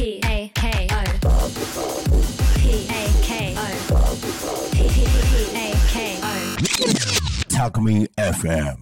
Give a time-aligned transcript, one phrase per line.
[0.00, 1.36] P A K O
[2.56, 3.60] P A K O
[4.72, 5.04] P P
[5.54, 6.28] A K O
[7.50, 8.78] Talk Me FM.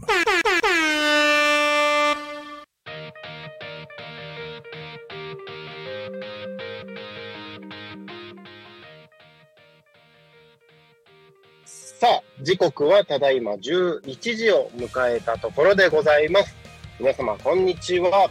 [11.66, 16.55] さあ、時刻はただいま11時を迎えたところでございます。
[17.00, 18.30] 皆様、こんにちは。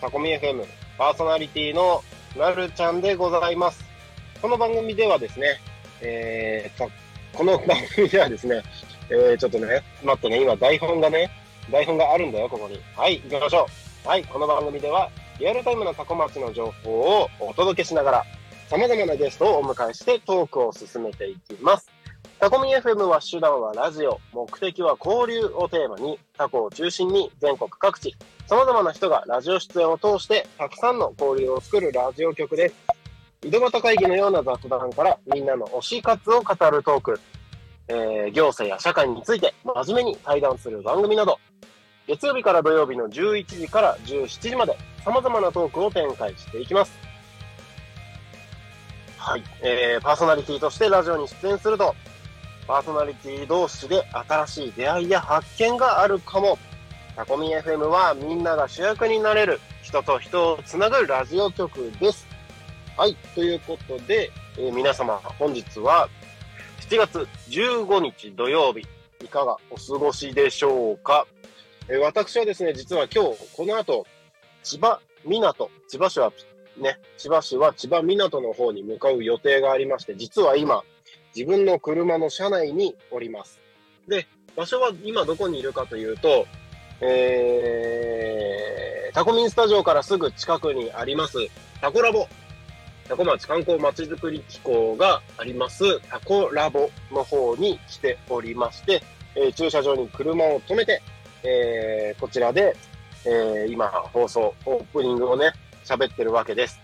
[0.00, 0.64] タコミ FM
[0.98, 2.02] パーソナリティの
[2.36, 3.84] なるちゃんでございます。
[4.40, 5.60] この番組ではですね、
[6.00, 6.90] えーと、
[7.32, 8.62] この番組ではですね、
[9.10, 11.30] えー、ちょっとね、待ってね、今台本がね、
[11.72, 12.78] 台本があるんだよ、ここに。
[12.96, 13.66] はい、行きましょ
[14.04, 14.08] う。
[14.08, 18.24] はい、この番組では、リアルタイムなタコ町の情報をお届けしながら、
[18.68, 21.90] 様々なゲストをお迎えしてトークを進めていきます。
[22.40, 28.14] タコミ FM は手段はラジオ、目的は交流をテーマに、タコを中心に全国各地、
[28.46, 32.76] 様々な人がラジオ出演を通して、たくさんの交流を作るラジオ局です。
[33.42, 37.20] 井戸端会議のような雑談から、みんなの推し活を語るトーク、
[37.88, 41.40] えー行政や社会について真面目に対談する番組など、
[42.06, 46.96] 月曜日から土曜日の11時から17時まで、様々なトークを展開していきます。
[49.16, 49.42] はい。
[49.60, 51.96] えー、パーソナリティとしてラジオに出演すると、
[52.68, 56.58] パーソナリティ同士で新しい出会いや発見があるかも。
[57.16, 62.26] タコミ FM はみんなが主役になれる人と人をつなぐラジオ局です。
[62.94, 63.16] はい。
[63.34, 66.10] ということで、えー皆様本日は
[66.90, 68.86] 7月15日土曜日、
[69.24, 71.26] いかがお過ごしでしょうか？
[71.88, 74.06] えー私はですね、実は今日この後、
[74.62, 76.32] 千葉港、千葉市は
[76.76, 80.84] ね、千葉市は千葉港の方に向かう予定がありまして、実は今、
[81.34, 83.58] 自分の車の車内におります。
[84.06, 84.26] で、
[84.56, 86.46] 場所は今どこにいるかというと、
[87.00, 91.38] えー、タコミンスタジオからすぐ近くにあります、
[91.80, 92.26] タコラボ。
[93.08, 99.02] タコ町観光まちづくり機構があります、タコラボの方に来ておりまして、
[99.34, 101.00] えー駐車場に車を止めて、
[101.42, 102.76] えーこちらで、
[103.24, 105.52] えー今放送、オープニングをね、
[105.84, 106.80] 喋ってるわけです。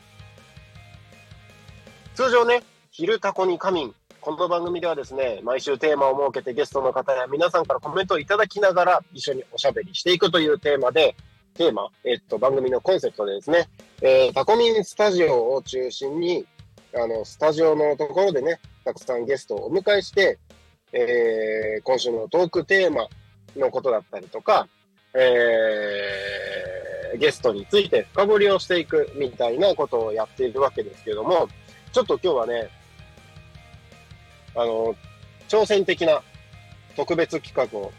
[2.15, 3.95] 通常ね、昼タコに仮眠。
[4.25, 11.15] この番組ではですね、毎週テーマを設けてゲストの方や皆さんからコメントをいただきながら一緒におしゃべりしていくというテーマで、
[11.53, 13.69] テーマ、えっと、番組のコンセプトでですね、
[14.01, 16.47] えータコミンスタジオを中心に、
[16.95, 20.39] あの、スタジオのところでね、たくさんゲストをお迎えして、
[20.93, 23.06] えー今週のトークテーマ
[23.59, 24.69] のことだったりとか、
[25.12, 31.47] えーゲストについて深掘りをしていくみたいなことをやっているわけですけども、
[31.93, 32.71] ちょっと今日はね、
[34.55, 34.95] あの、
[35.49, 36.23] 挑戦的な
[36.97, 37.93] 特別企画を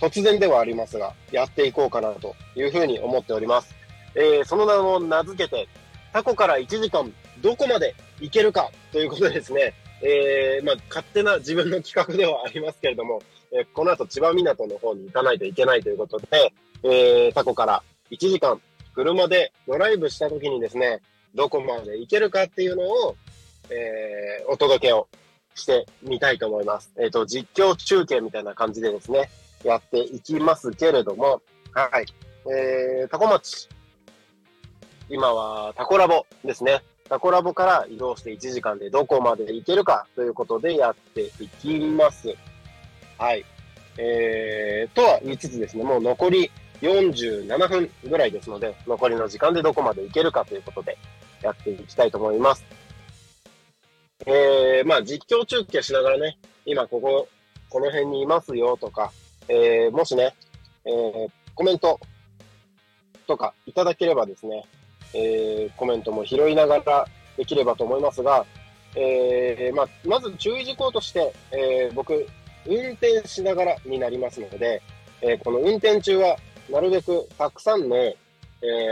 [0.00, 3.74] 突然ではありますが、やっていこうかなというふうに思っております。
[4.14, 5.68] えーその名を名付けて、
[6.12, 7.12] タコから1時間
[7.42, 13.22] どこまで行けるかということでですね、えーまあ、勝手な自分の企画ではありますけれども、
[13.52, 18.60] えーこの後千葉港の方に行かないといけないということで、えータコから1時間
[18.94, 21.00] 車でドライブした時にですね、
[21.34, 23.16] どこまで行けるかっていうのを、
[23.70, 25.08] えお届けを
[25.54, 26.92] してみたいと思います。
[26.98, 29.30] えっ、と、実況中継みたいな感じでですね、
[29.64, 31.40] やっていきますけれども、
[31.72, 32.06] はい。
[32.46, 33.68] えー、タコ町。
[35.08, 36.82] 今はタコラボですね。
[37.08, 42.34] タコラボから移動して1時間でどこまで行けるかということでやっていきます。
[43.18, 43.44] はい。
[43.98, 46.50] えー、とは言いつつですね、もう残り
[46.80, 50.98] 47分ぐらいですので、残りの時間でどこまで行けるかということで
[51.42, 52.64] やっていきたいと思います。
[54.26, 57.28] えー、まあ実況中継しながらね、今ここ、
[57.68, 59.12] この辺にいますよとか、
[59.48, 60.34] えー、もしね、
[60.84, 62.00] えー、コメント
[63.26, 64.64] とかいただければですね、
[65.12, 68.46] えー、コメントも拾いながらできればと思いますが、
[68.96, 72.26] えー、まあ、まず注意事項として、えー、僕、
[72.66, 74.82] 運転しながらになりますので、
[75.20, 76.36] えーこの運転中は
[76.70, 78.16] なるべくたくさんの、え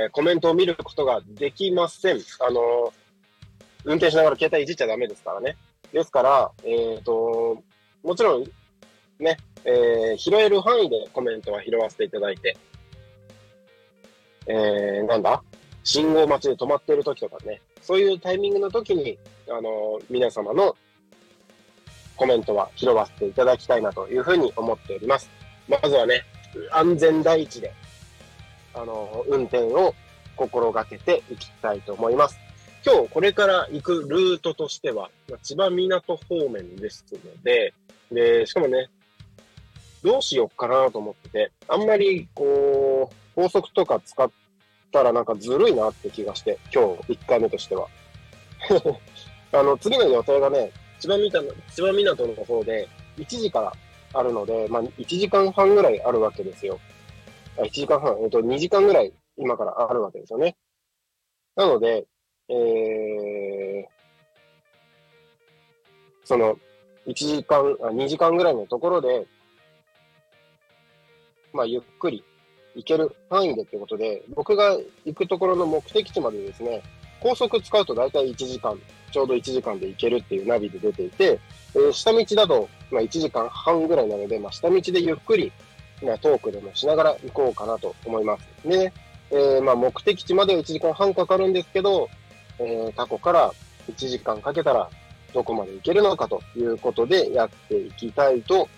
[0.08, 2.20] ーコメントを見ることができません。
[2.40, 2.92] あの
[3.84, 5.56] 運転しながら携帯いじっちゃダメですからね。
[5.92, 7.62] ですから、えっ、と、
[8.02, 8.44] もちろん、
[9.18, 12.56] ね、えー拾える範囲でコメントは拾わせていただいて、
[14.46, 15.42] えー、なんだ？
[15.84, 19.18] 信号待ちで止まってる時とかね、そういうタイミングの時に、
[19.48, 20.76] あのー皆様の
[22.16, 25.30] コメントは拾わせていただきたいなというふうに思っております。
[25.68, 26.22] まずはね、
[26.70, 27.72] 安全第一で、
[28.74, 29.94] あの、運転を
[30.36, 32.38] 心がけていきたいと思います。
[32.84, 35.10] 今日これから行くルートとしては、
[35.42, 37.74] 千葉港方面ですので、
[38.10, 38.88] で、しかもね、
[40.02, 44.30] どうしようかなと思ってて、あんまりこう、高速とか使っ
[44.90, 47.86] たらなんかずるいなって気がして、今日1回目としては。
[49.52, 53.72] あの、次の予定がね、千葉港の千葉港の方で1時から
[54.12, 56.80] あるので、まあ、1時間半ぐらいあるわけですよ。
[57.58, 60.56] あ1時間半、えっと、2時間ぐらい今からあるわけですよね。
[61.54, 62.06] なので、
[62.52, 63.86] えー、
[66.24, 66.58] その、
[67.06, 69.26] 1時間、あ2時間ぐらいのところで、
[71.52, 72.24] まあ、ゆっくり
[72.74, 76.82] 行ける範囲でってことで、僕が行くところの目的地までですね、
[77.20, 78.78] 高速使うと大体1時間、
[79.10, 81.40] ちょうど1時間で行けるっていうナビで出ていて、
[81.74, 85.52] えー下道だと、まあ、1時間半ぐらいなので、まあ、下道でゆっくり、
[86.02, 88.68] まあ、トークでもしながら行こうかなと思います。
[88.68, 88.92] で、
[89.30, 92.08] えーまあ、目的地までは1時間半かかるんですけど、
[92.58, 93.52] えー過去から
[93.88, 94.88] 1時間かけたら
[95.34, 98.68] どこまで行けるのかということでやっていきたいと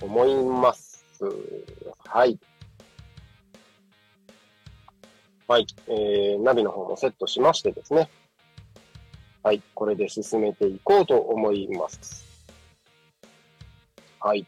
[0.00, 1.04] 思います。
[2.06, 2.38] はい。
[5.48, 5.66] はい。
[5.88, 8.08] えー、ナビの方もセットしましてですね。
[9.42, 9.62] はい。
[9.74, 12.24] これで進めていこうと思います。
[14.20, 14.46] はい。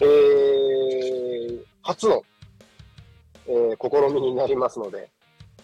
[0.00, 2.22] えー、初の、
[3.46, 5.10] えー試みになりますので、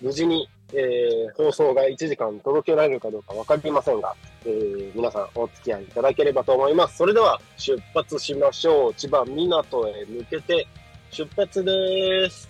[0.00, 6.98] 無事に、えー放送が1時間届けられるかどうかわかりませんが、えー皆さんお付き合いいただければと思います。
[6.98, 8.94] それでは出発しましょう。
[8.94, 10.66] 千葉港へ向けて
[11.10, 12.48] 出発です。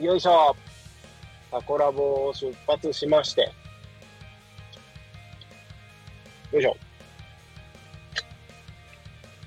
[0.00, 0.54] よいしょ。
[1.50, 3.42] タコラボを出発しまして。
[6.52, 6.76] よいしょ。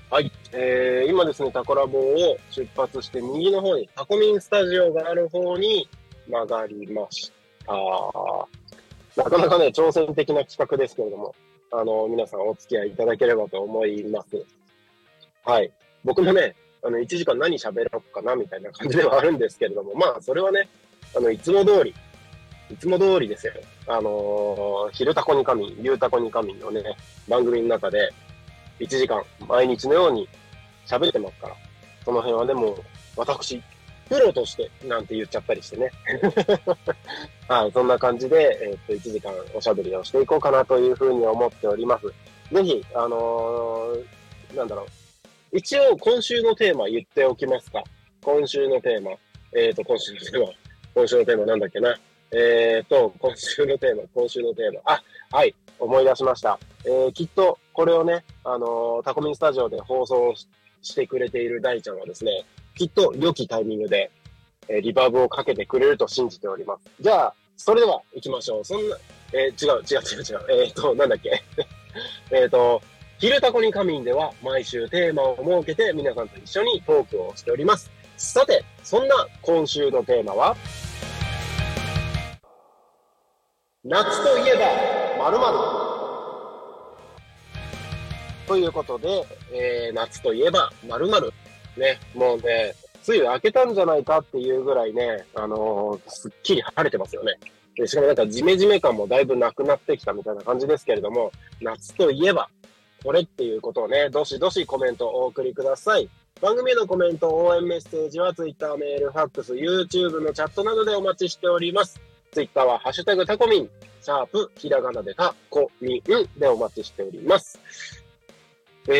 [0.08, 0.30] はい。
[0.52, 5.88] えー、今ですね、タコラボを出発して右の方にタコミンスタジオがある方に
[6.28, 7.32] 曲がりまし
[7.64, 7.72] た。
[9.16, 11.34] なかなかね、挑戦的な企画ですけれども、
[11.72, 14.44] あの、皆さんお付き合いいただければと思います。
[15.44, 15.70] はい。
[16.04, 20.68] 僕もね、あの、1時間何喋ろうかな、みたいな感じではあるんですけれども、まあ、それはね、
[21.16, 21.94] あの、いつも通り、
[22.70, 23.52] いつも通りですよ。
[23.86, 26.82] あのー昼タコに仮眠、夕タコに仮眠のね、
[27.28, 28.12] 番組の中で、
[28.80, 30.28] 1時間、毎日のように
[30.86, 31.54] 喋ってますから、
[32.04, 32.76] その辺はね、もう、
[33.16, 33.62] 私、
[34.08, 35.90] プロとして、なんて言っちゃったりしてね。
[37.48, 42.06] はい、そんな感じで、えーっと、1時間おしゃべりをしていこうかなというふうに思っております。
[42.52, 44.86] ぜひ、あのーなんだろう。
[45.56, 47.82] 一応、今週のテーマ言っておきますか。
[48.22, 49.12] 今週のテーマ。
[49.52, 50.52] えーっと、今週のテーマ。
[50.94, 51.98] 今週のテーマなんだっけな。
[52.30, 54.80] えーっと、今週のテーマ、今週のテーマ。
[54.84, 56.58] あ、はい、思い出しました。
[56.84, 60.46] えーきっと、これをね、あのータコミンスタジオで放送し
[60.82, 62.44] してくれている大ちゃんはですね、
[62.76, 64.10] きっと良きタイミングで、
[64.68, 66.90] えーリバーブをかけてくれると信じております。
[67.00, 68.64] じゃあ、それでは行きましょう。
[68.64, 68.96] そんな、
[69.32, 70.62] えー違う、違う、違う、違う。
[70.64, 71.42] えっ、と、なんだっけ？
[72.30, 72.82] えっと、
[73.18, 77.90] 昼タコに仮眠では毎週テーマを設けて皆さんと一緒にトークをしております。
[78.18, 80.56] さて、そんな今週のテーマは、
[83.84, 84.54] 夏といえ
[85.18, 85.58] ば〇〇
[88.48, 91.32] ということで、えー夏といえば〇〇
[91.76, 92.74] ね、もうね、
[93.08, 97.34] 梅雨明けたんじゃないかっていうぐらいね、あのーすっきり晴れてますよね。
[97.76, 101.30] でしかもなんかジメジメ感もだいぶなくなってきたみたいな感じですけれども、
[101.60, 102.48] 夏といえば、
[103.04, 106.08] これっていうことをね、どしどしコメントをお送りください。
[106.40, 112.00] 番組へのコメント、応援メッセージは Twitter、メール、ファックス、YouTube のチャットなどでお待ちしております。
[112.32, 113.70] Twitter はハッシュタグタコミン、
[114.00, 117.58] シャープ、ひらがなでタコミンでお待ちしております。
[118.88, 118.94] えー、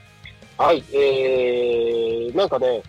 [0.57, 2.81] はい、えー、なんかね、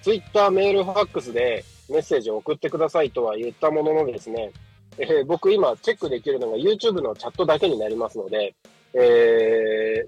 [0.00, 4.50] ツイッター、メール、ファックスでメッセージを送ってくださいとは言ったもののですね、
[4.98, 8.54] えー僕今チェックできるのが YouTube のチャットだけになりますので、
[8.94, 10.06] え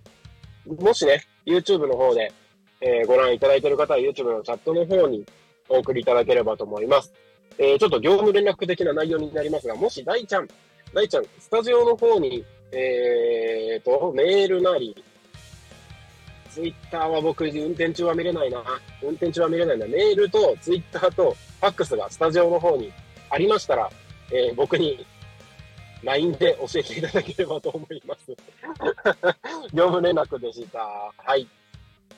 [0.66, 2.32] ー、もしね、YouTube の方で、
[2.80, 5.26] えーご覧いただいている方は YouTube のチャットの方に
[5.68, 7.12] お送りいただければと思います。
[7.58, 10.48] えーちょっと業務連絡的な内容になりますが、もし大ちゃん、
[10.94, 14.94] 大ちゃん、スタジオの方に、えーと、メールなり、
[16.58, 18.60] ツイッターは僕、運転中は見れないな。
[19.00, 19.86] 運転中は見れないな。
[19.86, 22.92] メールとツイッターとファックスがスタジオの方に
[23.30, 23.88] ありましたら、
[24.32, 25.06] えー僕に
[26.02, 28.32] LINE で教えていただければと思います。
[29.72, 30.80] 業務連絡でした。
[30.80, 31.46] はい。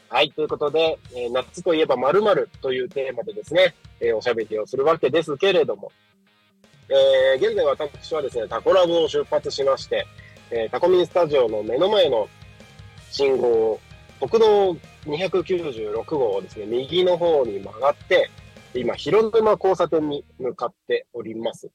[0.09, 5.93] はい、ということで、えー夏といえば〇〇というテーマでですね、えーおしゃべりをするわけですけれども、
[6.89, 10.07] えー現在私はですね、タコラボを出発しまして、
[10.51, 12.27] えータコミンスタジオの目の前の
[13.11, 13.81] 信号を、
[14.21, 18.31] 国道296号をですね、右の方に曲がって、
[18.75, 21.71] 今、広沼交差点に向かっております。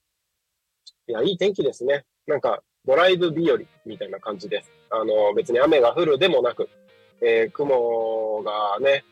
[1.07, 2.05] いや、いい天気ですね。
[2.27, 4.71] なんか、ドライブ日和みたいな感じです。
[4.91, 6.69] あの、別に雨が降るでもなく、
[7.21, 9.03] えー雲がね、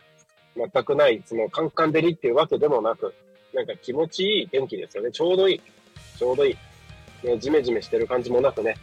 [0.55, 3.15] 全くない、そのカンカン照りっていうわけでもなく、
[3.53, 5.11] なんか気持ちいい天気ですよね。
[5.11, 5.61] ちょうどいい。
[6.17, 7.27] ちょうどいい。
[7.27, 8.75] ね、ジメジメしてる感じもなくね。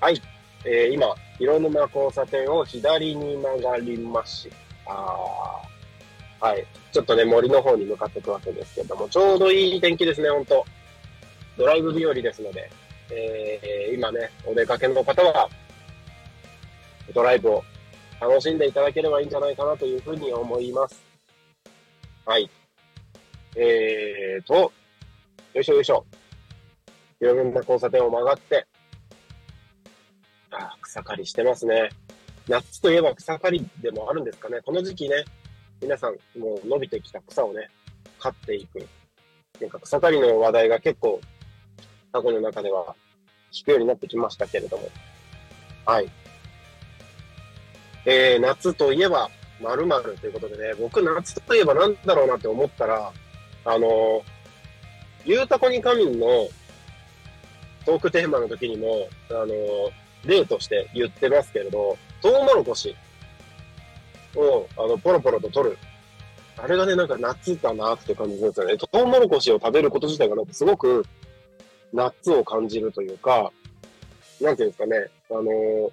[0.00, 0.20] はい。
[0.68, 4.50] えー今、広沼交差点を左に曲がりまし
[4.84, 4.92] た。
[4.92, 6.66] はい。
[6.92, 10.66] ちょっとね、森の方に向かっていくわけですけども、ちょうどいい天気ですね、ほんと。
[11.56, 12.68] ドライブ日和ですので、
[13.12, 15.48] えー今ね、お出かけの方は、
[17.14, 17.64] ドライブを
[18.20, 21.00] 楽しんでいただければいいんじゃないかなというふうに思います。
[22.24, 22.50] はい。
[23.54, 24.72] えーと、
[25.54, 26.04] よいしょよいしょ。
[27.20, 28.66] 広沼交差点を曲がって、
[30.58, 31.90] あ草刈りしてますね。
[32.48, 34.60] 夏といえば草刈りでもあるんですかね。
[34.64, 35.24] この時期ね、
[35.82, 37.68] 皆さんもう伸びてきた草をね、
[38.18, 38.86] 刈っていく。
[39.60, 41.20] なんか草刈りの話題が結構、
[42.12, 42.94] 過去の中では
[43.52, 44.88] 聞くようになってきましたけれども。
[45.84, 46.10] はい。
[48.04, 49.28] えー、夏といえば、
[49.60, 53.12] 〇〇ということでね、僕夏といえばなんだろうなって思ったら、
[53.64, 54.22] あのー、
[55.24, 56.26] ゆうたこに仮眠の
[57.84, 59.46] トークテーマの時にも、あの、
[60.26, 62.94] 例として言ってますけれど、トウモロコシ
[64.34, 65.78] を、あの、ポロポロと取る。
[66.58, 68.76] あれがね、なんか夏だなって感じですよね。
[68.76, 71.04] トウモロコシを食べること自体がなんかすごく
[71.92, 73.52] 夏を感じるというか、
[74.40, 75.90] なんていうんですかね、あのー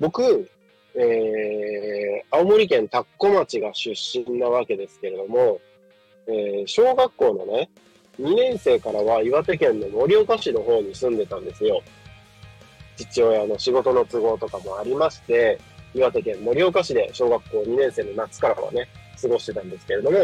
[0.00, 0.50] 僕、
[0.94, 5.60] えー、青森県田子町が出身なわけですけれども、
[6.26, 7.70] えー、小学校のね、
[8.20, 11.82] 2年生からは岩手県の盛岡市の方に住んでたんですよ。
[12.96, 15.60] 父親の仕事の都合とかもありまして、
[15.94, 18.88] 岩手県盛岡市で小学校2年生の夏からはね、
[19.20, 20.18] 過ごしてたんですけれども、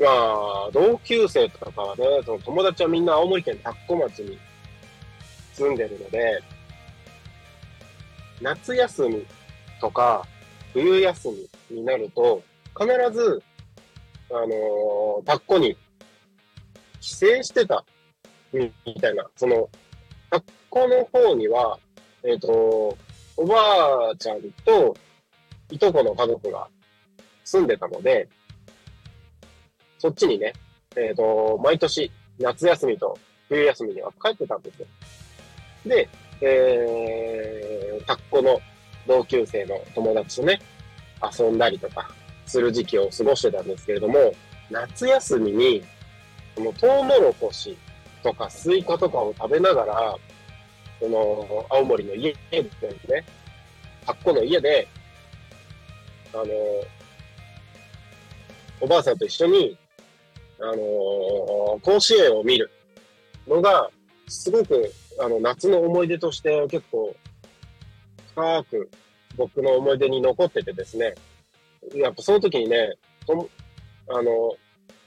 [0.00, 4.38] まあ、同級生とかはね、その友達はみんな青森県田子町に
[5.52, 6.42] 住んでるので、
[8.40, 9.24] 夏休み
[9.80, 10.26] とか
[10.72, 11.28] 冬休
[11.70, 12.42] みになると、
[12.76, 13.42] 必ず、
[14.30, 15.76] あのー、田子に
[17.00, 17.84] 帰省してた
[18.52, 19.68] みたいな、その、
[20.34, 21.78] 田子の方には、
[22.24, 22.96] えっ、と、
[23.36, 23.54] おば
[24.12, 24.96] あちゃんと
[25.70, 26.68] いとこの家族が
[27.44, 28.28] 住んでたので、
[29.98, 30.52] そっちにね、
[30.96, 33.16] えっ、と、毎年夏休みと
[33.48, 34.86] 冬休みには帰ってたんですよ。
[35.86, 36.08] で、
[36.40, 38.60] えー、田子の
[39.06, 40.60] 同級生の友達とね、
[41.38, 42.10] 遊んだりとか
[42.46, 44.34] する時期を過ごしてたんですけれども、
[44.70, 45.84] 夏休みに、
[46.56, 47.76] このトウモロコシ
[48.24, 50.16] とかスイカとかを食べながら、
[50.98, 53.24] その、青森の家でね、
[54.06, 54.88] 田子の家で、
[56.32, 56.44] あの、
[58.80, 59.76] おばあさんと一緒に、
[60.58, 60.76] あの
[61.82, 62.70] 甲子園を見る
[63.46, 63.90] のが、
[64.26, 64.90] すごく、
[65.20, 67.14] あの、夏の思い出として結構、
[68.34, 68.90] 深く
[69.36, 71.14] 僕の思い出に残っててですね、
[71.94, 72.94] やっぱその時にね、
[73.26, 73.50] と
[74.08, 74.56] あの、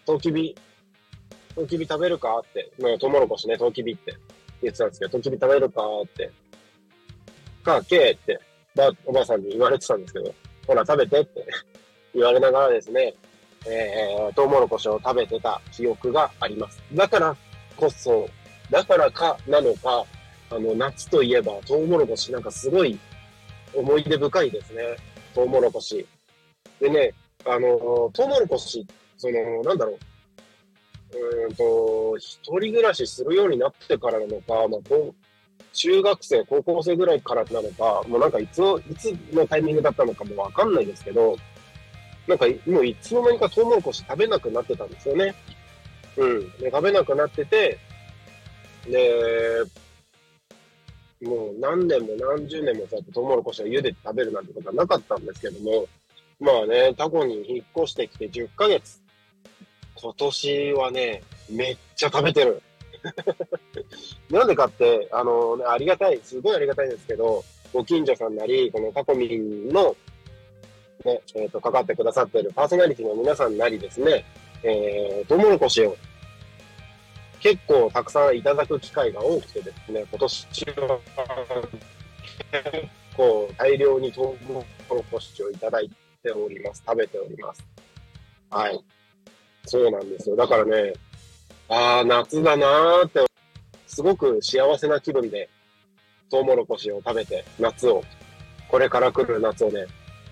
[0.06, 0.56] トウキビ、
[1.58, 2.38] トウキビ食べるか？
[2.38, 4.14] って、まあトウモロコシね、トウキビって
[4.62, 5.82] 言ってたんですけど、トウキビ食べるか？
[6.04, 6.32] って、
[7.64, 8.40] かけって、
[8.76, 10.36] ば、おばあさんに言われてたんですけど、
[10.68, 11.48] ほら食べてって
[12.14, 13.16] 言われながらですね、
[13.66, 16.80] えー、トウモロコシを食べてた記憶があります。
[16.94, 17.36] だから
[17.76, 18.30] こそ、
[18.70, 20.06] だからかなのか、
[20.52, 23.00] あの、夏といえばトウモロコシなんかすごい
[23.74, 24.96] 思い出深いですね。
[25.34, 26.06] トウモロコシ。
[26.80, 27.16] でね、
[27.48, 28.86] あの、トウモロコシ、
[29.18, 29.98] その、なんだろう。
[31.14, 35.14] うんと、一人暮らしするようになってからなのか、まあ、
[35.74, 41.38] 中学生、高校生ぐらいからなのか、もうなんかいつの、いつのタイミングだったのかもわかんないですけど、
[42.28, 45.34] なんかもういつの間にかトウモロコシ食べなくなってたんですよね。
[46.18, 46.52] うん。
[46.58, 47.78] で食べなくなってて、
[48.86, 49.64] で、
[51.22, 55.88] もう何年も何十年もそうやってトウモロコシを茹でて食べるなんてことはなかったんですけども、
[56.40, 59.02] まあね、タコに引っ越してきて10ヶ月。
[60.00, 62.62] 今年はね、めっちゃ食べてる。
[64.30, 69.96] なんでかって、あの、ありがたい、すごいありがたいんですけど、ご近所さんなり、このタコミンの、
[71.06, 74.26] ね、えっ、と、かかってくださってるパーソナリティの皆さんなりですね、
[74.64, 75.96] えー、トウモロコシを
[77.40, 81.00] 結構たくさんいただく機会が多くてですね、今年は
[82.52, 85.90] 結構大量にトウモロコシをいただい
[86.24, 86.84] ております。
[86.86, 87.66] 食べております。
[88.50, 88.84] はい。
[89.68, 90.36] そうなんですよ。
[90.36, 90.94] だからね、
[91.70, 93.26] ああ、夏だなーって、
[93.86, 95.50] すごく幸せな気分で、
[96.30, 98.04] トウモロコシを食べて、夏を、
[98.70, 99.86] これから来る夏をね、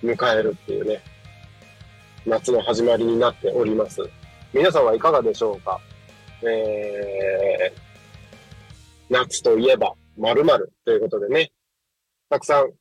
[0.03, 1.03] 迎えるっていうね、
[2.25, 4.01] 夏の始まりになっております。
[4.53, 5.79] 皆さんはいかがでしょうか？
[6.41, 7.79] えー、
[9.09, 11.51] 夏といえば〇〇ということでね、
[12.29, 12.71] たくさん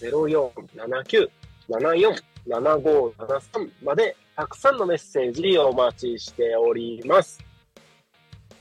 [0.00, 1.30] 0479
[1.68, 7.38] 74 7573までたくさんのメッセージをお待ちしております。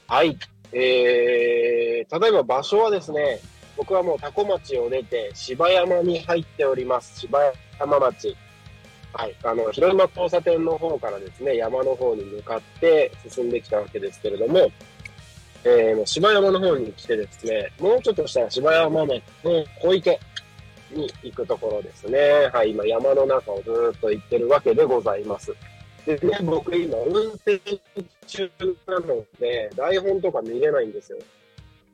[0.07, 0.37] はい。
[0.73, 3.39] えー、ただいま場所はですね、
[3.81, 7.21] 僕はもうタコ町を出て芝山に入っております。
[7.21, 7.39] 芝
[7.79, 8.37] 山町。
[9.11, 9.35] はい。
[9.43, 14.71] あの、広島交差点の方からですね、山の方に向かって進んできたわけですけれども、
[15.63, 19.19] えー、芝山の方に来てですね、もうちょっとしたら芝山の
[19.81, 20.19] 小池
[20.91, 22.51] に行くところですね。
[22.53, 25.55] はい、今山の中をずっと行ってるわけでございます。
[26.05, 27.59] でね、僕今運転
[28.27, 28.51] 中
[28.85, 31.17] なので、台本とか見れないんですよ。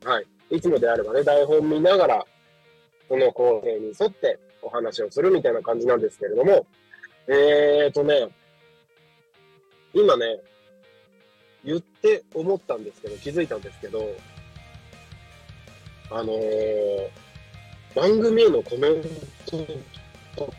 [0.04, 0.26] はい。
[0.50, 2.26] いつもであればね、台本見ながら、
[3.08, 6.66] その構成に沿ってお話をするみたいな感じなんですけれども、
[7.26, 8.28] えーとね、
[9.92, 10.40] 今ね、
[11.64, 14.14] 言って思ったんですけど、気づいたんですけど、
[16.10, 17.08] あのー
[17.94, 19.02] 番組へのコメン
[19.46, 19.56] ト
[20.36, 20.52] とか、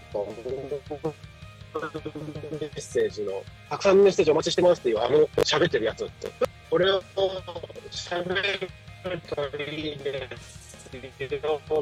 [2.59, 3.31] メッセージの、
[3.69, 6.31] たくさんメッセージお待ちしてますっていう、あの、喋ってるやつって。
[6.69, 7.01] これを
[7.91, 8.35] 喋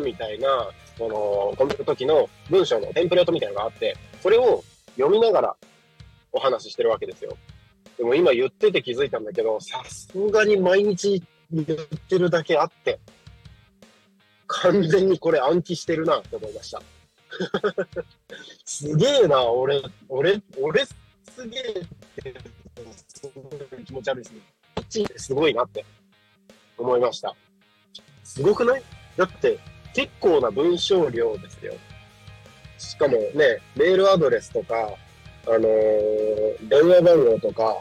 [0.07, 4.63] みたいな、その、コメント時の文章のテンプレートみたいなのがあって、それを
[4.95, 5.55] 読みながら
[6.31, 7.37] お話ししてるわけですよ。
[7.97, 11.65] でも今言ってて気づいたんだけど、さすがに毎日言っ
[12.09, 12.99] てるだけあって、
[14.47, 16.81] 完全にこれ暗記してるなって思いました。
[18.63, 20.95] すげえな、俺、俺、俺す
[21.49, 21.73] げえっ
[22.23, 22.33] て、
[23.07, 24.41] すごい気持ち悪いですね。
[24.75, 25.83] こっちすごいなって
[26.77, 27.35] 思いました。
[28.23, 28.83] すごくない？
[29.15, 29.59] だって
[29.93, 31.73] 結構な文章量ですよ。
[32.77, 34.93] しかもね、メールアドレスとか、
[35.47, 37.77] あのー電話番号とか、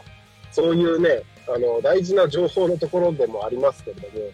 [0.51, 4.31] そういうね、あの、大事な情報のところでもありますけれども、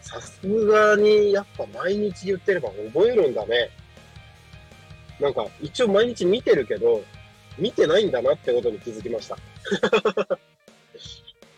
[0.00, 3.70] さすがにやっぱ毎日言ってれば覚えるんだね。
[5.20, 7.02] なんか一応毎日見てるけど、
[7.58, 9.36] 見てないんだなってことに気づきました。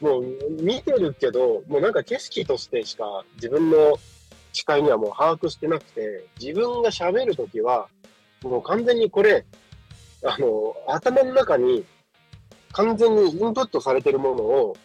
[0.00, 0.24] もう
[0.62, 3.98] 見てるけど、もうなんか景色としてしか自分の
[4.52, 7.88] 視界にはもう把握してなくて、自分が喋るときは、
[8.42, 9.44] もう完全にこれ、
[10.24, 11.84] あの、頭の中に
[12.72, 14.76] 完全にインプットされてるものを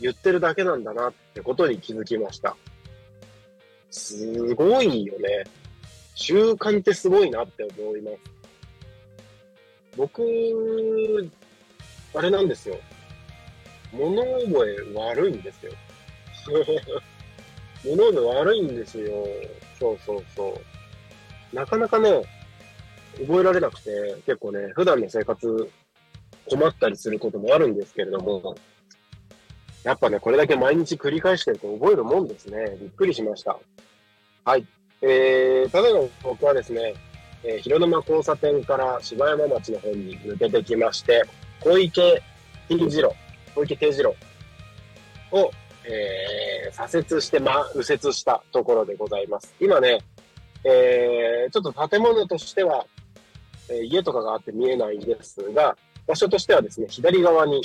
[0.00, 2.56] 言ってるだけなんだなってことに気づきました。
[3.90, 5.44] すごいよね。
[6.16, 8.16] 習慣ってすごいなって思います。
[9.96, 10.22] 僕、
[12.14, 12.76] あれなんですよ。
[13.96, 15.72] 物覚え悪いんですよ。
[17.84, 19.26] 物覚え悪いんですよ。
[19.78, 20.60] そうそうそ
[21.52, 21.56] う。
[21.56, 22.24] なかなかね、
[23.20, 25.70] 覚えられなくて、結構ね、普段の生活
[26.50, 28.56] 困ったりすることもあるんですけれども、
[29.84, 32.76] やっぱね、これだけ毎日繰り返してると覚えるもんですね。
[32.80, 33.58] びっくりしました。
[34.44, 34.66] はい。
[35.02, 36.94] えー、ただの僕はですね、
[37.44, 41.22] えー広沼交差点から芝山町の方に抜けてきまして、
[41.60, 42.22] 小池
[42.68, 43.10] T 字路、
[43.54, 44.14] 小池 T 字路
[45.30, 45.50] を、
[45.84, 49.54] えー左折して、ま、右折したところでございます。
[49.60, 50.00] 今ね、
[50.64, 52.86] えーちょっと建物としては、
[53.68, 57.62] えー家とかがあって見えないんですが、場所としてはですね、左側に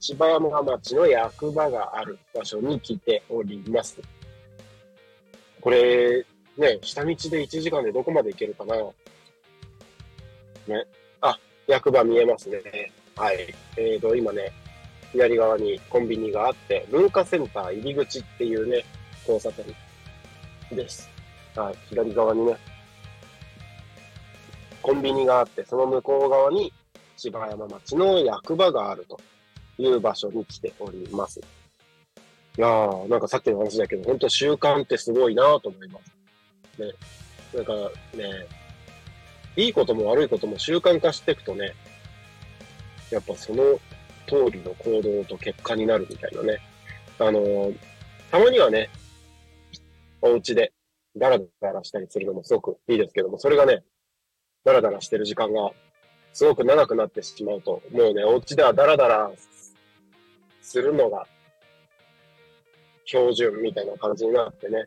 [0.00, 4.00] 芝山町の役場がある場所に来ております。
[5.60, 6.24] これ、
[6.56, 8.84] ね、下道で1時間でどこまで行けるかなね。
[11.20, 12.60] あ、役場見えますね。
[13.16, 13.54] はい。
[13.76, 14.52] えーと、今ね、
[15.12, 18.84] 左側にコンビニがあって、文化センター入り口っていうね、
[19.26, 19.66] 交差点
[20.76, 21.08] です。
[21.54, 21.74] はい。
[21.88, 22.56] 左側にね、
[24.82, 26.72] コンビニがあって、その向こう側に
[27.16, 29.20] 芝山町の役場があると
[29.78, 31.40] いう場所に来ております。
[31.40, 36.00] いやー、なんかさっきの話だけど、本当習慣ってすごいなと思いま
[36.76, 36.82] す。
[36.82, 36.92] ね。
[37.54, 37.72] なんか
[38.14, 38.46] ね、
[39.56, 41.74] いいことも悪いことも習慣化していくとね、
[43.10, 43.80] やっぱその
[44.28, 46.58] 通りの行動と結果になるみたいなね。
[47.18, 47.72] あの
[48.30, 48.90] たまにはね、
[50.20, 50.72] お家で
[51.16, 53.82] ダラダラしたりするのもすごくいいですけども、それがね、
[54.64, 55.70] ダラダラしてる時間が
[56.32, 59.30] すごく長くなってしまうと、もうね、お家ではダラダラ
[60.62, 61.26] するのが
[63.06, 64.84] 標準みたいな感じになってね。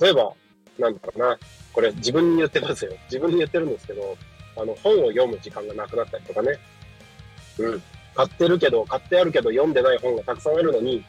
[0.00, 0.32] 例えば、
[0.78, 1.38] なんだろうな、
[1.72, 2.92] これ自分に言ってますよ。
[3.06, 4.16] 自分に言ってるんですけど、
[4.56, 6.58] あの、本を読む時間がなくなったりとかね。
[7.58, 7.82] うん。
[8.16, 11.04] 買ってるけど、買ってあるけど読んでない本がたくさんあるのに、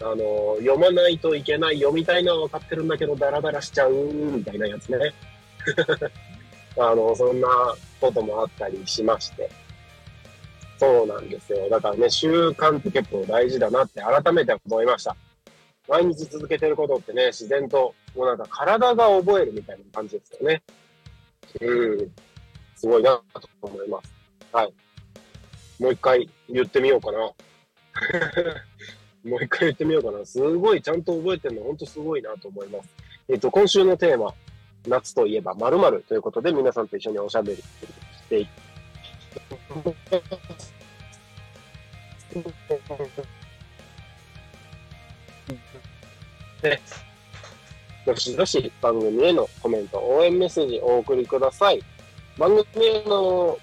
[0.00, 5.14] あの、読まないといけない、読みたいのは分かってるんだけど、ダラダラしちゃう、みたいなやつね。
[6.76, 7.48] あの、そんな
[8.00, 9.48] こともあったりしまして。
[10.78, 11.68] そうなんですよ。
[11.68, 15.14] だからね、習慣って結構大事だなって改めて思いました。
[15.86, 20.62] 毎日続けてることってね、自然と、もうなんか体が覚えるみたいな感じですよね。
[21.60, 22.12] うん。
[22.74, 24.14] すごいなと思います。
[24.52, 24.72] はい。
[25.80, 27.18] もう一回言ってみようかな。
[29.24, 30.24] もう一回言ってみようかな。
[30.26, 32.88] すごいちゃんと覚えてるの、ほんとすごいなと思います。
[33.28, 34.34] えっ、と、今週のテーマ、
[34.86, 37.64] 夏といえば〇〇ということで、皆さんと一緒におしゃべりし
[38.28, 38.48] てい
[46.60, 46.80] で、
[48.04, 51.82] どしどし番組へのコメント、応援メッセージお送りください。
[52.36, 53.58] 番組への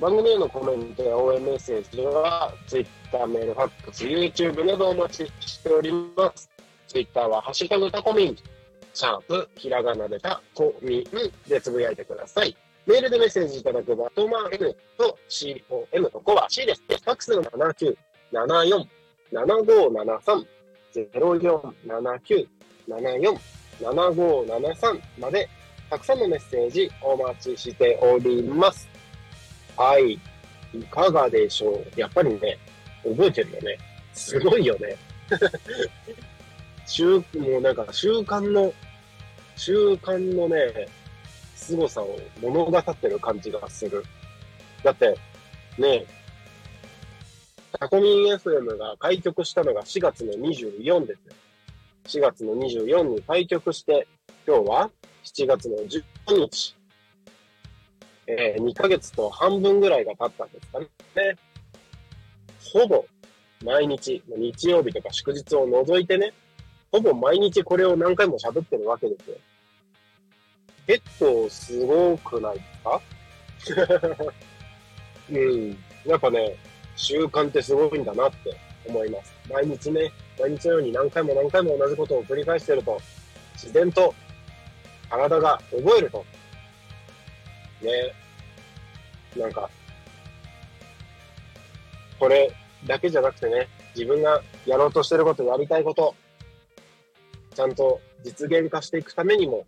[0.00, 6.50] 番組へのコメントや応援メッセージは、Twitter、メール、ファックス、YouTube などお待ちしております。
[6.86, 8.36] Twitter は、ハッシュタグタコミン、
[8.92, 11.04] シャープ、ひらがなでタコミン
[11.48, 12.54] でつぶやいてください。
[12.86, 16.82] メールでメッセージいただくバトマン N と COM とコは C です。
[16.86, 17.42] ファックスの
[19.32, 20.46] 7974-7573
[23.80, 25.48] 0479747573まで、
[25.90, 28.95] たくさんのメッセージお待ちしております。
[29.76, 30.18] はい。
[30.74, 32.58] いかがでしょうやっぱりね、
[33.02, 33.78] 覚えてるよね。
[34.12, 34.96] すごいよね。
[36.86, 38.72] 習、もうなんか習慣の、
[39.56, 40.88] 習慣のね、
[41.54, 44.04] 凄さを物語ってる感じがする。
[44.82, 45.16] だって、
[45.78, 46.06] ね、
[47.78, 51.34] タコミン FM が開局したのが4月の24ですよ。
[52.06, 54.06] 4月の24に開局して、
[54.46, 54.90] 今日は
[55.24, 56.75] 7月の10日。
[58.26, 60.86] えー、2ヶ月と半分ぐらいが経ったんですかね。
[62.72, 63.04] ほぼ
[63.64, 66.32] 毎日、日曜日とか祝日を除いてね、
[66.92, 69.36] ほぼ毎日これを何回も喋ってるわけですよ。
[70.86, 72.62] 結構すごくないで
[73.64, 73.92] すか？
[75.32, 75.70] うん。
[76.04, 76.56] やっぱね、
[76.96, 79.34] 習慣ってすごいんだなって思います。
[79.50, 83.00] 毎日ね、毎日のように何回も何回も同じことを繰り返してると、
[83.54, 84.14] 自然と
[85.10, 86.24] 体が覚えると。
[87.82, 88.12] ね。
[89.36, 89.68] なんか、
[92.18, 92.52] これ
[92.86, 96.14] だけじゃなくてね、自分がやろうとしてること、やりたいこと、
[97.54, 99.66] ちゃんと実現化していくためにも、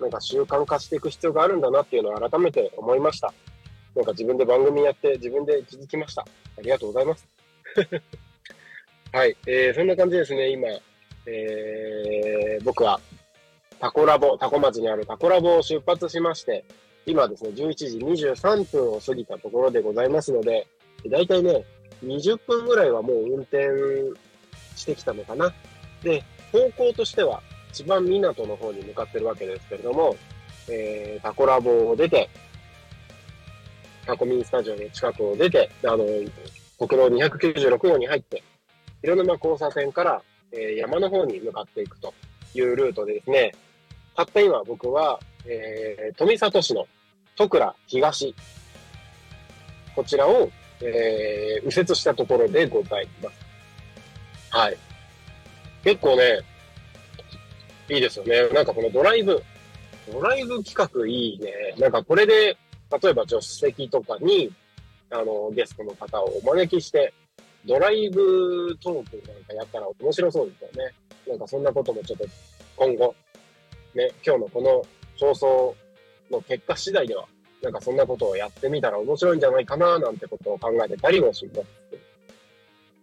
[0.00, 3.32] なんか習慣化していく必要があるんだなっていうのを改めて思いました。
[3.94, 6.22] なんか自分で番組やって自分で気づきました。
[6.22, 7.26] ありがとうございます。
[9.12, 10.68] はい、えー、そんな感じですね、今、
[11.26, 13.00] えー、僕は
[13.80, 16.64] タコラボ、タコ町にあるタコラボを出発しまして、
[17.08, 20.66] 今ですね、11時23分を過ぎたところでございますので、
[21.08, 21.64] だいたいね、
[22.04, 23.68] 20分ぐらいはもう運転
[24.74, 25.52] してきたのかな。
[26.02, 27.40] で、方向としては
[27.72, 30.16] 千葉港の方に向かってるわけですけれども、
[30.68, 32.28] えー、タコラボを出て、
[34.04, 38.42] タコミンスタジオの近くを出て、あの、国道296号に入って、
[39.02, 42.12] 広沼交差点から、えー山の方に向かっていくと
[42.54, 43.52] いうルートでですね、
[44.16, 46.86] たった今僕は、えー富里市の
[47.36, 48.34] 戸倉東、
[49.94, 53.36] こちらを、えー右折したところでございます。
[54.50, 54.76] はい。
[55.84, 56.40] 結構ね、
[57.88, 58.48] いいですよね。
[58.48, 59.42] なんかこのドライブ、
[60.10, 61.52] ドライブ企画いいね。
[61.78, 62.56] なんかこれで、
[63.02, 64.52] 例えば助手席とかに、
[65.10, 67.12] あの、ゲストの方をお招きして、
[67.64, 70.92] ドライブトークなんかやったら面白そうですよね。
[71.28, 72.26] なんかそんなこともちょっと
[72.76, 73.14] 今後、
[73.94, 74.82] ね、今日のこの
[75.18, 75.74] 放送
[76.30, 77.26] の結果次第では、
[77.62, 81.66] なんかそんなことをやってみたら面白いんじゃないかななんてことを考えてたりもします。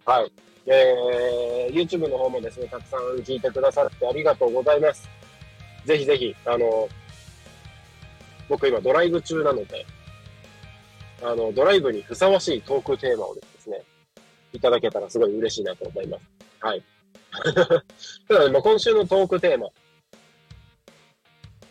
[0.05, 0.31] はい。
[0.65, 5.09] えー、YouTube の方もですね、たくさん聞いてくださってありがとうございます。
[5.85, 6.87] ぜひぜひ、あの、
[8.47, 9.85] 僕今ドライブ中なので、
[11.21, 13.81] あの、ドライブにふさわしいトークテーマをですね、
[14.53, 16.23] いただけたらすごい嬉しいなと思います。
[16.59, 16.83] はい。
[18.27, 19.69] ただね、今週のトークテーマ、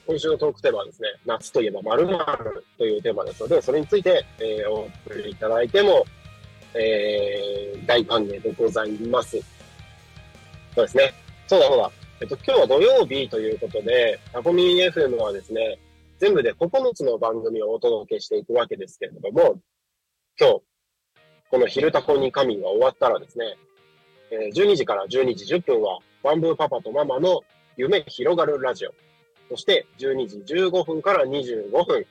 [0.07, 6.05] 今週のトークテーマはですね、夏といえば〇〇というテーマですので、それについて、えー、お送りいただいても、
[6.75, 9.39] えー、大歓迎でございます。
[10.75, 11.15] そうですね。
[11.47, 11.91] そうだそうだ。
[12.21, 15.79] えっと、今日は土曜日ということで、タコミン FM はですね、
[16.19, 19.61] 全部で9つの番組をお届けしていくわけですけれども、
[20.39, 20.63] 今日、
[21.51, 23.57] この昼タコに神が終わったらですね、
[24.31, 27.43] えー12時から12時10分は、バンブーパパとママの
[27.77, 28.95] 夢広がるラジオ。
[29.53, 32.07] そして、12時15分から25分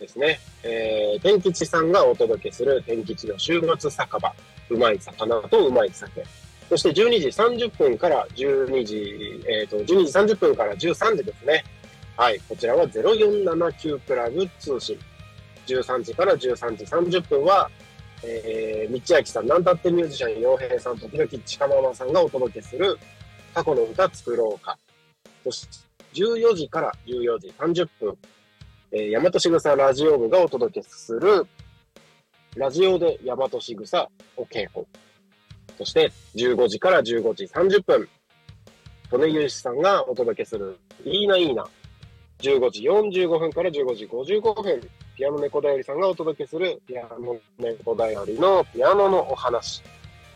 [0.00, 0.40] ですね。
[0.62, 4.34] えー、天吉さんがお届けする天吉の週末酒場。
[4.70, 6.24] うまい魚とうまい酒。
[6.70, 7.26] そして12時
[7.66, 11.62] 30分から12時、えっ、と、12時30分から13時ですね。
[12.16, 12.40] はい。
[12.48, 14.98] こちらは0479クラブ通信。
[15.66, 17.70] 13時から13時30分は、
[18.24, 22.98] えー、道明さん、なんたってミュージシャン、洋平さん、時々近ママさんがお届けする
[23.52, 24.78] 過去の歌作ろうか。
[25.44, 25.68] そし、
[26.12, 28.16] 14時から14時30分、
[28.92, 31.46] えー、大和しぐさラジオ部がお届けする、
[32.56, 34.86] ラジオで大和しぐさお稽古。
[35.78, 38.08] そして、15時から15時30分、
[39.12, 41.64] 利根ゆうしさんがお届けする、いいないいな。
[42.40, 44.80] 15時45分から15時55分、
[45.16, 49.82] ピアノ猫だよりさんがお届けする、ピアノ猫だよりのピアノのお話。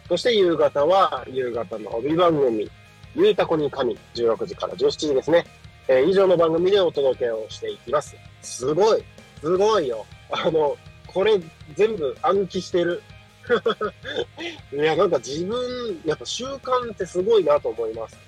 [0.08, 2.70] そして夕方は、夕方の帯番組、
[3.14, 5.44] ゆうたこに神、16時から17時ですね。
[5.88, 8.16] えー以上の番組でお届けをしていきます。
[8.42, 9.05] すごい、
[9.40, 10.05] すごいよ。
[10.31, 11.40] あの、これ
[11.75, 13.03] 全部暗記してる。
[14.72, 18.18] いや、なんか自分、やっぱ習慣ってすごいなと思います。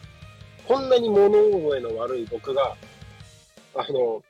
[0.66, 2.76] こんなに物覚えの悪い僕が、
[3.74, 4.22] あの、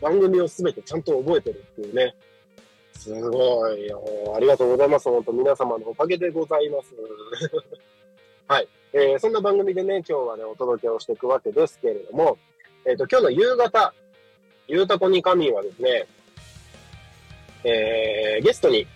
[0.00, 2.14] 番組をすべてちゃんと覚えてるっていうね。
[2.92, 4.34] すごいよ。
[4.36, 5.08] ありがとうございます。
[5.08, 6.94] 本当皆様のおかげでございます。
[8.48, 8.68] はい。
[8.92, 12.38] えーそんな番組でね、今日はね、お届けをしていくわけですけれども、
[12.88, 13.92] えっ、と、今日の夕方、
[14.68, 16.06] ゆうたこに神はですね、
[17.64, 18.86] えー、ゲストに、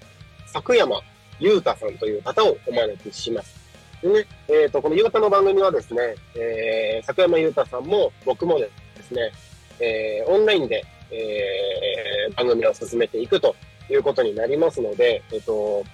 [0.47, 1.01] 作山
[1.41, 3.59] ゆうたさんという方をお招きします。
[4.01, 8.71] でね、えっ、と、この夕方の番組はですね、えー、作山ゆうたさんも僕もで
[9.03, 9.33] すね、
[9.81, 13.57] えー、オンラインで、えー、番組を進めていくと
[13.91, 15.85] いうことになりますので、えっ、と、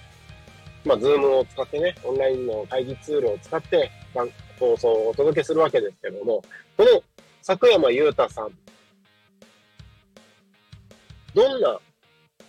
[0.84, 3.90] まあ、 Zoom を使ってね、オンラインの会議ツールを使って、
[4.60, 6.42] 放送をお届けするわけですけども、
[6.76, 7.02] この
[7.46, 8.50] 作山裕太さん、
[11.32, 11.78] どんな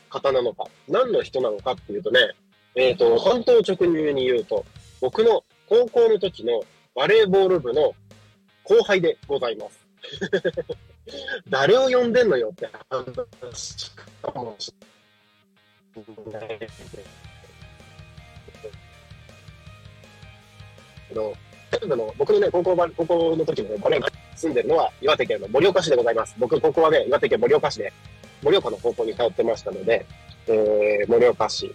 [0.10, 2.20] 方なのか、何の人なのかっていうとね、
[2.74, 4.66] えっ、と、単刀直入に言うと、
[5.00, 6.64] 僕の高校の時の
[6.96, 7.94] バレーボール部の
[8.64, 9.88] 後輩でございます。
[11.48, 12.50] 誰を呼んでんのよ？
[12.50, 13.92] って話
[14.24, 14.74] かもし
[15.96, 16.98] れないです。
[21.10, 21.38] けど、
[21.84, 26.36] あの僕のね、高校ば、高校の時のね、バレー住んでるのは岩手県の盛岡市でございます。
[26.38, 27.91] 僕、高校はね、岩手県盛岡市で、
[28.43, 30.06] 盛岡の高校に通ってましたので、
[30.47, 31.73] えー、盛岡市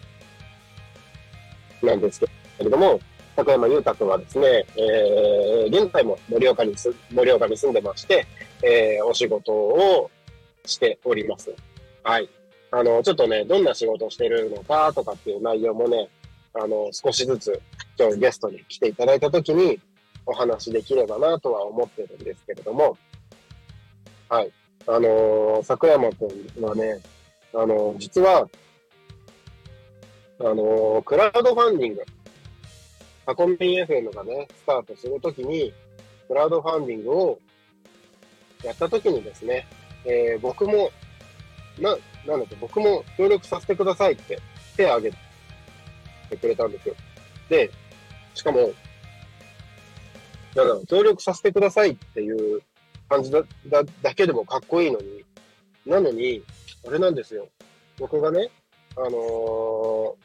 [1.82, 2.28] なんですけ
[2.60, 3.00] れども、
[3.34, 8.26] 高山裕太君はですね、えー、現在も盛岡にす、盛岡に住んでまして、
[8.62, 10.10] えー、お仕事を
[10.64, 11.52] しております。
[12.04, 12.28] はい。
[12.70, 16.08] あの、ちょっとね、どんな仕事をしてるのかとかっていう内容もね、
[16.54, 17.60] あの、少しずつ
[17.98, 19.80] 今日ゲストに来ていただいたときに
[20.26, 22.96] お話できればなとは思ってるんですけれども、
[24.28, 24.52] はい。
[24.86, 27.00] あのー、桜山くんはね、
[27.54, 28.48] あのー実は、
[30.40, 32.02] あのークラウドファンディング、
[33.26, 35.72] タコミン FM がね、スタートするときに、
[36.28, 37.38] クラウドファンディングを
[38.64, 39.66] やったときにですね、
[40.04, 40.90] えー僕も、
[41.78, 44.38] な、なんだっけ、僕も協力させてくださいって
[44.76, 45.10] 手を挙げ
[46.30, 46.94] てくれたんですよ。
[47.48, 47.70] で、
[48.34, 48.72] しかも、
[50.54, 52.62] なんだろう、協力させてくださいっていう
[53.08, 55.24] 感じだ、だ、だけでもかっこいいのに、
[55.86, 56.42] なのに、
[56.86, 57.48] あれなんですよ。
[57.98, 58.50] 僕がね、
[58.96, 59.12] あのー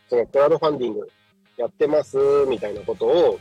[0.09, 1.09] そのクラウドファンディング
[1.57, 3.39] やってます、みたいなことを、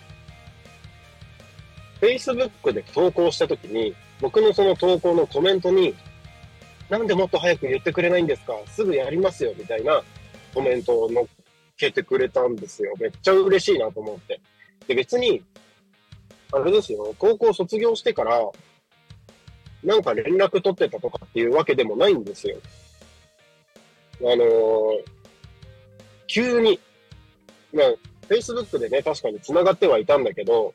[2.00, 5.94] Facebook で投稿したときに、僕のその投稿のコメントに、
[6.88, 8.54] なんでもっと早く言ってくれないんですか？
[8.66, 10.02] すぐやりますよ、みたいな
[10.54, 11.26] コメントを載っ
[11.76, 12.94] けてくれたんですよ。
[12.98, 14.40] めっちゃ嬉しいなと思って。
[14.86, 15.42] で、別に、
[16.52, 18.40] あれですよ、高校卒業してから、
[19.84, 22.56] なんか連絡取ってたとかっていうわけでもないんですよ。
[24.20, 25.16] あのー
[26.26, 26.78] 急に、
[27.72, 27.86] まあ、
[28.28, 30.74] Facebook でね、確かに繋がってはいたんだけど、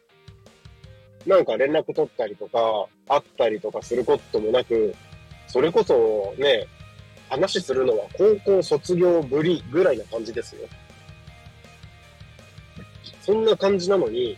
[1.25, 4.95] なんか連絡取ったりとか、会ったりとかすることもなく、
[5.47, 6.65] それこそね、
[7.29, 10.67] 話するのは高校卒業ぶりぐらいな感じですよ。
[13.21, 14.37] そんな感じなのに、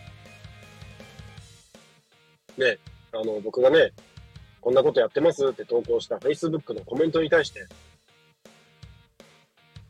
[2.56, 2.78] ね、
[3.12, 3.92] あの、僕がね、
[4.60, 7.66] こんなことやってますって投稿した Facebook のコメントに対して、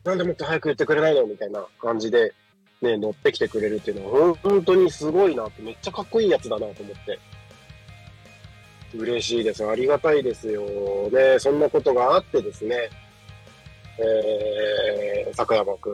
[0.03, 2.33] なんでもっと早く言ってくれないのみたいな感じで、
[2.81, 7.19] ね、乗ってきてくれるっていうのは本当にすごいなって、めっちゃかっこいいやつだなと思って。
[8.97, 9.65] 嬉しいです。
[9.67, 10.61] ありがたいですよ。
[11.09, 12.89] ね、そんなことがあってですね、
[13.99, 15.93] えー、坂山くん。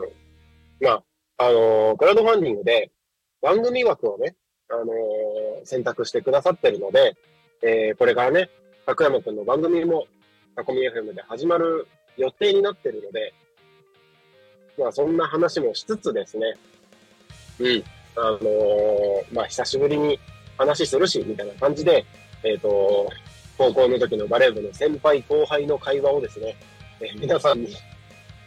[0.84, 1.02] まあ、
[1.38, 2.90] あのー、クラウドファンディングで
[3.40, 4.34] 番組枠をね、
[4.72, 7.14] あのー、選択してくださってるので、
[7.62, 8.48] えー、これからね、
[8.86, 10.06] 坂山くんの番組も、
[10.56, 13.34] タコミ FM で始まる予定になってるので、
[14.78, 16.56] まあ、そんな話もしつつですね、
[17.60, 17.84] うん、
[18.16, 20.18] あのー、まあ、久しぶりに
[20.56, 22.04] 話するし、みたいな感じで、
[22.42, 23.10] えっ、ー、と、
[23.58, 26.56] 高校の時のバレー部の先輩後輩の会話をですね、
[27.00, 27.68] えー、皆さんに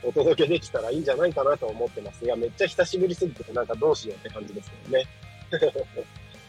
[0.03, 2.25] お届けできたらいいんじゃないかなと思ってます。
[2.25, 5.05] いや、めっちゃ久しぶりすぎて、なんかどうしようって感じですけどね。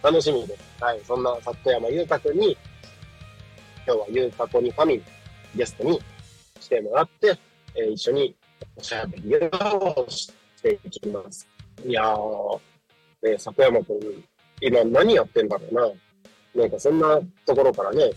[0.03, 0.83] 楽しみです。
[0.83, 1.01] はい。
[1.05, 2.57] そんな里山裕太くんに、
[3.87, 6.01] 今日はゆうたこにファミリーゲストに
[6.61, 7.39] 来てもらって、
[7.75, 8.35] えー、一緒に
[8.77, 11.47] おしゃべりをしていきます。
[11.85, 12.61] いやー、
[13.23, 14.25] ね、里山くん、
[14.61, 16.63] 今何やってんだろうな。
[16.63, 18.11] なんかそんなところからね、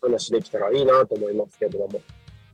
[0.00, 2.00] 話できたらいいなと思いますけれども。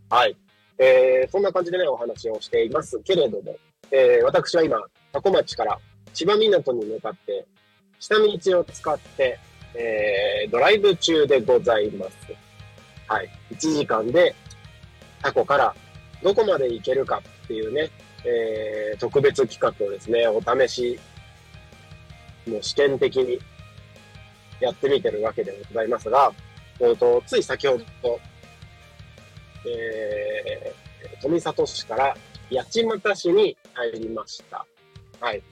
[0.08, 0.36] はい。
[0.78, 3.56] えー、そんな感じでね、お話をしていますけれども、
[3.90, 4.80] えー、私は今、
[5.12, 5.78] 多古町から
[6.14, 7.44] 千葉港に向かって、
[8.00, 9.38] 下道を使って、
[9.74, 12.16] えー、ドライブ中でございます。
[13.06, 13.28] はい。
[13.52, 14.34] 1時間で
[15.22, 15.74] タコから
[16.22, 17.90] どこまで行けるかっていうね、
[18.24, 20.98] えー、特別企画をですね、お試し、
[22.48, 23.38] もう試験的に
[24.60, 26.32] やってみてるわけでございますが、
[26.80, 27.84] えーと、つい先ほど、
[29.68, 32.16] えー、富里市から
[32.50, 34.64] 八街市に入りました。
[35.20, 35.42] はい。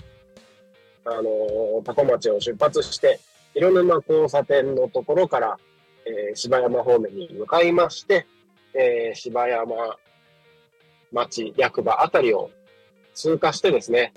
[1.11, 3.21] あのー、タコ町を出発して、
[3.55, 5.57] 広沼交差点のところから、
[6.07, 8.27] えー、芝山方面に向かいまして、
[8.75, 9.75] えー、芝山
[11.13, 12.51] 町役場あたりを
[13.15, 14.13] 通過してですね、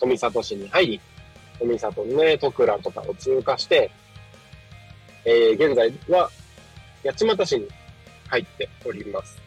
[0.00, 1.00] 富里市に入り、
[1.58, 3.90] 富里のね、徳倉とかを通過して、
[5.24, 6.28] えー、現在は
[7.04, 7.68] 八街市に
[8.28, 9.38] 入っております。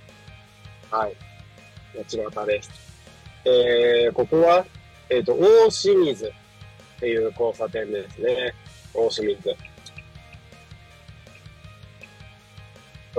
[0.90, 1.16] はい。
[1.98, 2.70] 八街です。
[3.46, 4.66] えー、ここは、
[5.10, 6.32] えっ、ー、と、大清水
[6.96, 8.54] っていう交差点ですね。
[8.94, 9.50] 大清水。
[9.50, 9.56] よ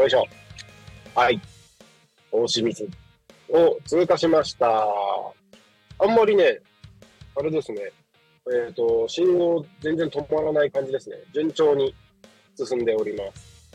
[0.06, 0.26] いしょ。
[1.14, 1.40] はい。
[2.30, 2.88] 大清水
[3.48, 4.86] を通過しました。
[5.98, 6.60] あんまりね、
[7.36, 7.80] あれですね。
[8.48, 11.16] えっ、ー、と、信号全然止まらない感じですね。
[11.34, 11.94] 順調に
[12.56, 13.72] 進んでおります。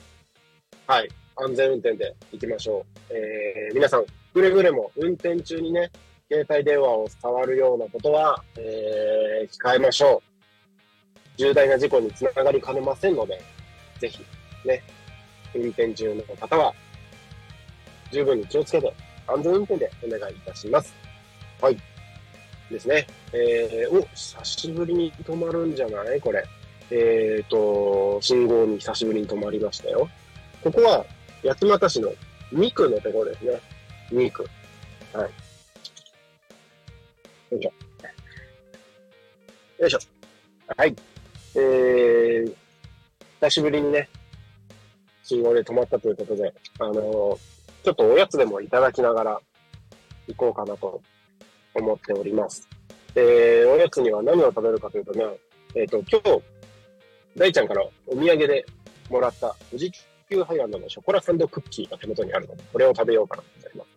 [0.88, 1.10] はい。
[1.36, 3.14] 安全運転で行きましょう。
[3.14, 5.92] えー、皆さん、くれぐれも運転中にね、
[6.32, 10.32] 携帯電話を触るようなことは、えー、控えましょう。
[11.36, 13.42] 重大な事故につながりかねませんので、
[14.00, 14.24] ぜひ、
[14.66, 14.82] ね、
[15.54, 16.74] 運転中の方は、
[18.14, 18.94] 十分に気をつけて、
[19.28, 20.94] 安全運転でお願いいたします。
[21.60, 21.78] はい。
[22.70, 23.06] ですね。
[23.34, 26.22] えー、お、久しぶりに止まるんじゃない？
[26.22, 26.46] これ。
[26.92, 30.10] えっ、ー、と、信号に久しぶりに止まりましたよ。
[30.64, 31.06] ここは、
[31.44, 32.10] 八街市の
[32.54, 33.60] 2区のところですね。
[34.14, 34.48] 2区。
[35.12, 35.30] はい。
[37.52, 37.74] よいしょ。
[39.80, 40.00] よいしょ。
[40.78, 40.96] はい。
[41.56, 42.56] えー、
[43.42, 44.08] 久しぶりにね、
[45.24, 47.38] 信号で止まったということで、あのー、
[47.84, 49.42] ちょっとおやつでもいただきながら
[50.28, 51.02] 行こうかなと
[51.76, 52.70] 思っております。
[53.14, 55.26] で、おやつには何を食べるかというとね、
[55.76, 56.42] えっ、ー、と、今日、
[57.36, 58.66] 大ちゃんからお土産で
[59.10, 59.92] もらった富士
[60.30, 63.90] 急ハイランドのショコラサンドクッキーが手元にあるので、これを食べようかなと思います。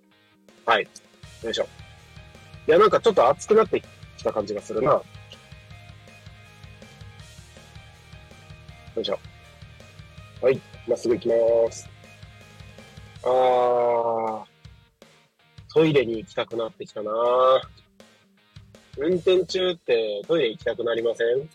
[0.66, 0.88] はい。
[1.44, 1.83] よいしょ。
[2.66, 3.80] いや、なんかちょっと熱くなって
[4.16, 4.90] きた感じがするな。
[4.92, 5.04] よ
[8.96, 9.18] いしょ。
[10.40, 10.60] はい。
[10.88, 11.88] まっすぐ行きます。
[13.24, 14.44] あー。
[15.72, 17.10] トイレに行きたくなってきたな
[18.96, 21.48] 運転中ってトイレ行きたくなりません？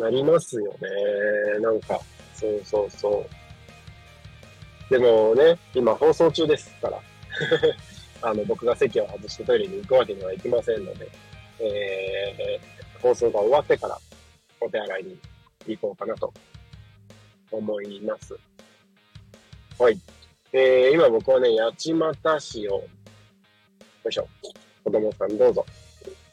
[0.02, 1.58] なりますよね。
[1.60, 2.00] なんか、
[2.34, 3.26] そうそうそ
[4.88, 4.90] う。
[4.90, 6.98] でもね、今放送中ですから。
[8.22, 11.08] あの、僕が席を外してトイレに行くわけにはいきませんので、
[11.60, 13.98] えー、放送が終わってから
[14.60, 15.18] お手洗いに
[15.66, 16.32] 行こうかなと
[17.50, 18.36] 思います。
[19.78, 19.98] はい。
[20.52, 22.84] えー、今僕はね、八街市を、よ
[24.08, 24.26] いしょ。
[24.84, 25.64] 子供さんどうぞ。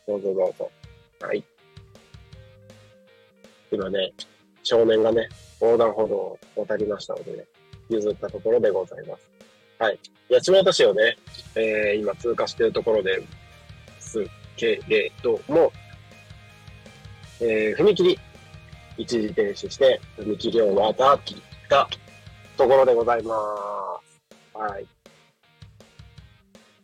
[0.07, 0.71] どうぞどうぞ。
[1.19, 1.43] はい。
[3.71, 4.13] 今ね、
[4.63, 5.27] 少年がね、
[5.61, 7.45] 横断歩道を渡りましたのでね、
[7.89, 9.34] 譲ったところでございます。
[9.77, 9.99] はい。
[10.29, 11.17] 八街市をね、
[11.55, 13.21] えー、今通過しているところで
[13.99, 14.23] す
[14.55, 15.71] けれども、
[17.41, 18.17] えー、踏切、
[18.97, 21.19] 一時停止して、踏切を渡っ
[21.69, 21.89] た
[22.57, 23.35] ところでございま
[24.53, 24.57] す。
[24.57, 24.87] はい。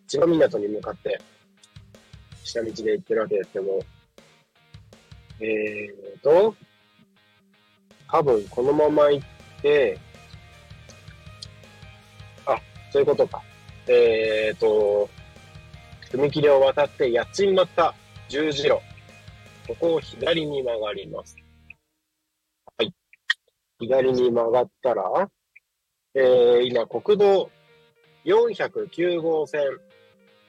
[0.07, 1.21] 千葉港に向かって、
[2.43, 3.79] 下道で行ってるわけですけども、
[5.39, 6.53] えーと、
[8.11, 9.97] 多分このまま行って、
[12.91, 13.41] そういうことか。
[13.87, 15.09] えーと、
[16.11, 17.93] 踏切を渡って八街
[18.27, 18.79] 十字路。
[19.67, 21.37] ここを左に曲がります。
[22.77, 22.93] はい。
[23.79, 25.29] 左に曲がったら、
[26.13, 27.49] えー、今、国道
[28.25, 29.61] 409号線。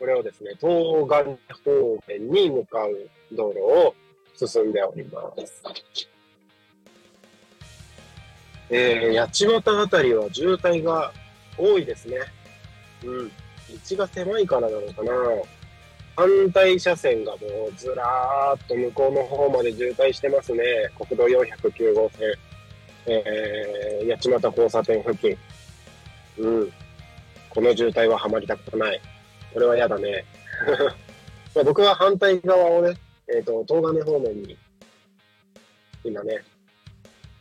[0.01, 3.95] これをですね、東岸方面に向かう道路を
[4.35, 5.63] 進んでおります。
[8.69, 11.13] えー、八街あたりは渋滞が
[11.57, 12.19] 多いですね。
[13.05, 13.29] うん。
[13.29, 15.13] 道が狭いからなのかな。
[16.15, 17.39] 反対車線がも
[17.71, 20.63] うずらーっと向こうの方まで渋滞してますね。
[20.97, 22.35] 国道409号線。
[23.07, 25.37] えー、八街交差点付近。
[26.39, 26.73] うん。
[27.51, 29.01] この渋滞ははまりたくない。
[29.53, 30.25] これは嫌だね。
[31.55, 32.95] ま僕は反対側をね、
[33.29, 34.57] えっ、と、東金方面に、
[36.05, 36.43] 今ね、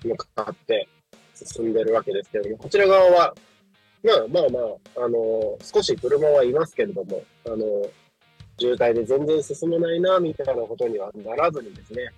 [0.03, 0.88] 向かって
[1.34, 3.34] 進んでるわけですけども、こちら側は、
[4.04, 4.60] まあまあま
[4.97, 7.58] あ、あの少し車はいますけれども、あの
[8.58, 12.10] 渋滞で全然進まないな、みたいなことにはならずにですね、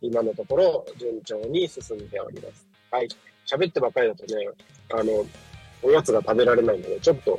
[0.00, 2.66] 今のところ順調に進んでおります。
[2.90, 3.08] はい。
[3.46, 4.48] 喋ってばかりだとね、
[4.92, 5.26] あの、
[5.82, 7.38] おやつが食べられないので、ちょっと、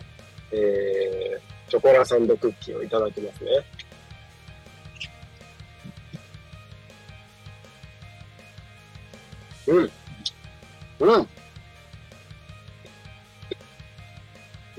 [0.51, 3.51] えー、チョコラサンドクッキーをいただきますね。
[9.67, 9.91] うん。
[10.99, 11.27] うん。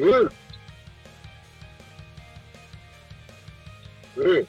[0.00, 0.30] うん。
[4.16, 4.48] うん。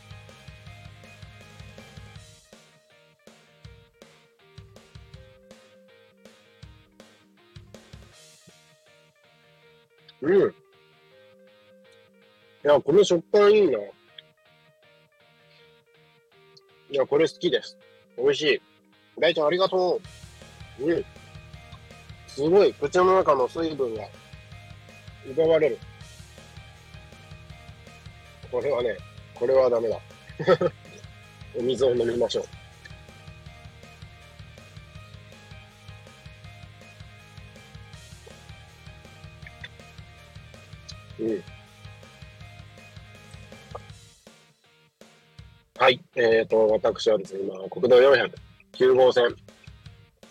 [10.22, 10.52] うん。
[10.52, 10.54] い
[12.64, 13.78] や、この食感いいな。
[13.80, 13.92] い
[16.92, 17.78] や、これ好きです。
[18.18, 18.62] 美味しい。
[19.20, 19.48] 大ちゃん。
[19.48, 20.00] ありがと
[20.80, 20.86] う。
[20.86, 21.06] うん。
[22.28, 24.04] すごい、口の中の水分が
[25.28, 25.78] 奪われる。
[28.52, 28.98] これはね、
[29.36, 30.00] これはダメだ。
[31.58, 32.46] お水を飲みましょう。
[41.24, 41.44] うん。
[45.78, 46.02] はい。
[46.16, 49.36] えっ、と、私はですね、今、国道409号線、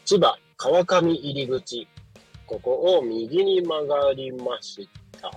[0.05, 1.87] 千葉川上入り口、
[2.51, 4.89] ここを右に曲がりまし
[5.23, 5.31] た。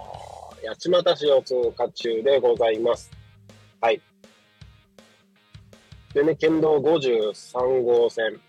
[0.67, 3.11] 八街市を通過中でございます。
[3.79, 4.01] はい。
[6.15, 8.39] でね、県道53号線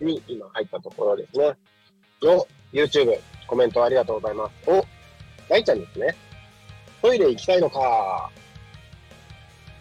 [0.00, 1.52] に今入ったところですね。
[2.22, 4.70] お、YouTube、コメントありがとうございます。
[4.70, 4.82] お、
[5.50, 6.16] 大ちゃんですね。
[7.02, 8.30] トイレ行きたいのか。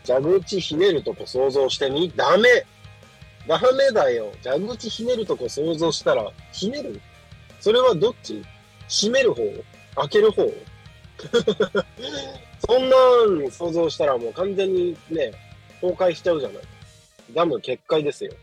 [0.06, 2.12] 蛇口ひねるとこ想像してみ？
[2.14, 2.66] ダメ
[3.48, 4.30] ダメだよ。
[4.44, 7.00] 蛇口ひねるとこ想像したら、ひねる？
[7.64, 8.44] それはどっち？
[8.90, 9.42] 閉める方？
[9.96, 10.44] 開ける方？
[12.68, 15.32] そんなん想像したらもう完全にね、
[15.80, 16.64] 崩壊しちゃうじゃない。
[17.34, 18.34] ダム決壊ですよ。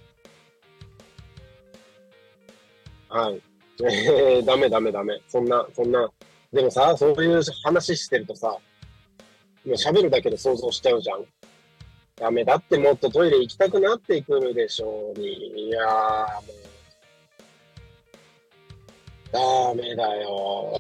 [3.11, 3.43] はい。
[3.85, 5.21] えー、ダメダメダメ。
[5.29, 6.11] そんな、そんな。
[6.51, 8.61] でもさ、そういう話してるとさ、も
[9.67, 11.27] う喋るだけで想像しちゃうじゃん。
[12.17, 15.69] ダメだってもっとトイレ行きたくなってくるでしょうに。
[15.69, 16.70] いやー、もう。
[19.33, 20.79] ダメだよ。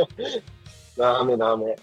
[0.96, 1.76] ダメダメ。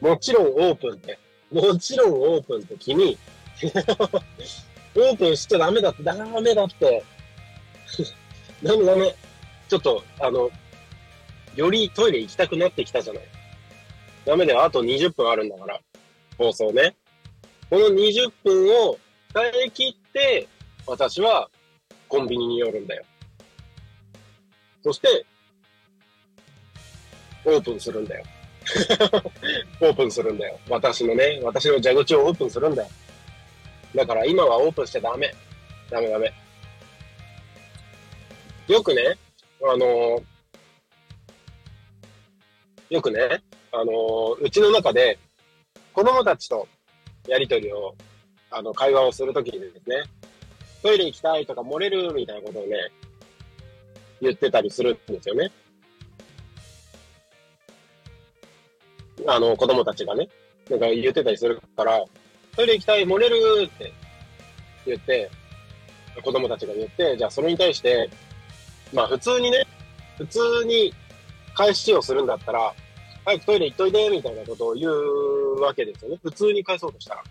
[0.00, 1.18] もちろんオープンって。
[1.52, 3.18] もちろんオープンって君。
[4.96, 6.02] オープンしちゃダメだって。
[6.02, 7.02] ダメだって。
[8.62, 9.14] ダメダメ。
[9.68, 10.50] ちょっと、あの、
[11.54, 13.24] よりトイレ行きたくなってきたじゃない。
[14.24, 14.64] ダメだよ。
[14.64, 15.80] あと20分あるんだから。
[16.38, 16.96] 放送ね。
[17.68, 18.98] この20分を
[19.32, 20.48] 耐え切って、
[20.86, 21.50] 私は
[22.08, 23.04] コンビニに寄るんだよ。
[24.82, 25.26] そして、
[27.44, 28.24] オープンするんだよ。
[29.80, 30.58] オープンするんだよ。
[30.68, 32.88] 私のね、私の蛇口をオープンするんだよ。
[33.94, 35.32] だから今はオープンしちゃダメ。
[35.90, 36.32] ダメダメ。
[38.68, 39.16] よくね、
[39.62, 40.22] あの
[42.88, 45.18] よくね、あのうちの中で
[45.92, 46.68] 子供たちと
[47.26, 47.94] やりとりを、
[48.50, 50.02] あの、会話をするときにですね、
[50.82, 52.76] トイレ行きたいとか漏れるみたいなことをね、
[54.20, 55.50] 言ってたりするんですよね。
[59.26, 60.28] あの、子供たちがね、
[60.68, 62.04] なんか言ってたりするから、
[62.56, 63.92] トイレ行きたい、漏れるって
[64.86, 65.30] 言って、
[66.22, 68.10] 子供たちが言って、じゃあそれに対して、
[68.92, 69.66] まあ普通にね、
[70.18, 70.92] 普通に
[71.54, 72.74] 返しをするんだったら、
[73.24, 76.18] 早くトイレ行っといて、みたいなことを言うわけですよね。
[76.22, 77.24] 普通に返そうとしたら。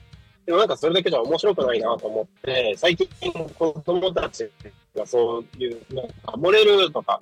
[0.46, 4.50] でもなんかそれだけじゃ面白くないなと思って、最近子供たち
[4.96, 7.20] がそういう、なんか漏れるとか、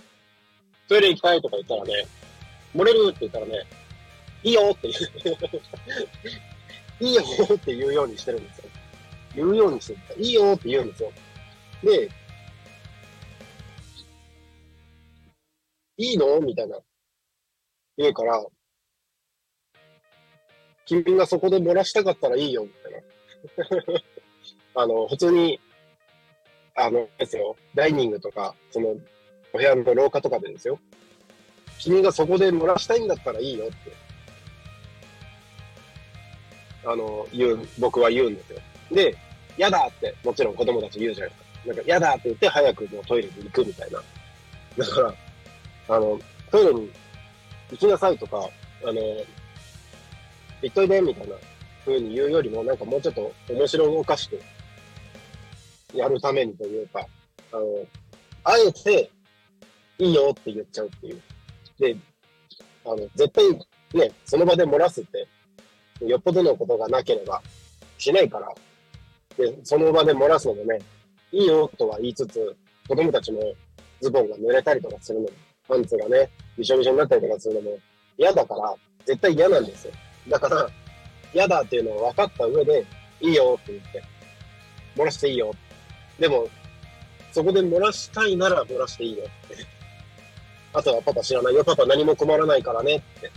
[0.88, 2.08] トイレ行きたいとか言ったらね、
[2.74, 3.66] 漏れるって言ったらね、
[4.44, 5.38] いいよって言う。
[7.04, 7.22] いいよ
[7.54, 8.70] って言うようにしてるんですよ。
[9.36, 10.00] 言うようにしてる。
[10.18, 11.12] いいよって言うんですよ。
[11.84, 12.10] で、
[15.98, 16.80] いいのみたいな。
[17.98, 18.44] 言うから、
[20.88, 24.02] 君がそこで漏らしたかったらいいよ、みたいな。
[24.82, 25.60] あの、普通に、
[26.76, 28.96] あの、ですよ、ダイニングとか、その、
[29.54, 30.80] お部屋の廊下とかでですよ。
[31.78, 33.76] 君がそこで漏らしたいんだったらいいよって。
[36.86, 38.60] あの、言う、僕は言うんですよ。
[38.92, 39.16] で、
[39.58, 41.68] 嫌だって、もちろん子供たち言うじゃないですか。
[41.68, 44.02] なんか、嫌だって言って早くもうトイレに行くみたいな。
[44.78, 45.14] だから、
[45.90, 46.20] あの、
[46.50, 46.92] トイレに
[47.72, 48.50] 行きなさいとか、
[48.86, 48.94] あの、
[50.62, 51.36] 行っといでみたいな
[51.86, 54.40] 風に言うよりも、なんかもうちょっと面白おかしく
[55.94, 57.06] やるためにというか、
[57.52, 57.66] あの、
[58.44, 59.12] あえて、
[60.00, 61.22] いいよって言っちゃうっていう。
[61.80, 61.96] で、
[62.86, 63.44] あの、絶対
[63.94, 65.28] ね、その場で漏らすって、
[66.06, 67.42] よっぽどのことがなければ
[67.98, 68.54] しないから、
[69.38, 70.80] で、その場で漏らすのもね、
[71.32, 72.56] いいよとは言いつつ、
[72.88, 73.42] 子供たちも
[74.02, 75.30] ズボンが濡れたりとかするのも、
[75.68, 77.78] パンツがね、びしょびしょになったりとかするのも
[78.18, 79.94] 嫌だから、絶対嫌なんですよ。
[80.30, 80.70] だから、
[81.34, 82.86] 嫌だっていうのを分かった上で、
[83.22, 84.04] いいよって言って、
[84.96, 85.54] 漏らしていいよ。
[86.20, 86.48] でも、
[87.32, 89.66] そこで漏らしたいなら漏らしていいよって。
[90.74, 91.64] あとはパパ知らないよ。
[91.64, 93.32] パパ何も困らないからねって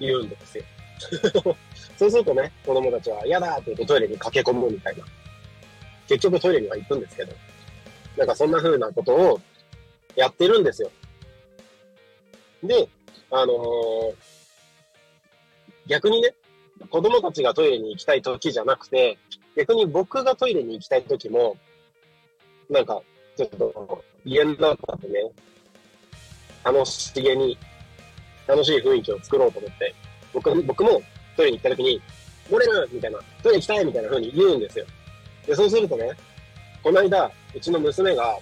[0.00, 0.64] 言うんですよ。
[1.98, 5.04] そうするとね、子供たちは嫌だって言ってトイレに駆け込むみたいな。
[6.08, 7.32] 結局トイレには行くんですけど、
[8.16, 9.40] なんかそんな風なことを
[10.16, 10.90] やってるんですよ。
[12.62, 12.88] で、
[13.30, 14.37] あのー
[15.88, 16.34] 逆にね、
[16.90, 19.18] 子供たちがトイレに行きたい時じゃなくて、
[19.56, 21.56] 逆に僕がトイレに行きたい時も、
[22.70, 23.00] なんか、
[23.36, 25.30] ちょっと家の中でね、
[26.62, 27.58] 楽しげに、
[28.46, 29.94] 楽しい雰囲気を作ろうと思って、
[30.32, 31.02] 僕僕も
[31.36, 32.00] トイレに行った時に、
[32.50, 34.84] 漏れるみたいな、トイレ行きたいみたいな風に言うんですよ。
[35.46, 36.10] で、そうするとね、
[36.82, 38.38] この間、うちの娘が、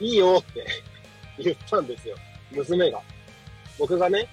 [0.00, 0.66] いいよって
[1.38, 2.16] 言ったんですよ。
[2.50, 3.00] 娘が。
[3.78, 4.26] 僕がね、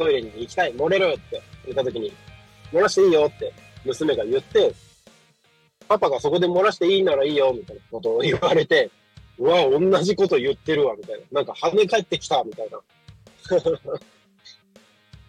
[0.00, 2.10] トイレに行きたい、漏れるって言った時に、
[2.72, 3.52] 漏らしていいよって
[3.84, 4.72] 娘が言って、
[5.86, 8.90] パパがそこで漏らしていいならいいよみたいなことを言われて、
[9.38, 11.42] うわ、同じこと言ってるわ、みたいな。
[11.42, 12.80] なんか跳ね返ってきた、みたいな。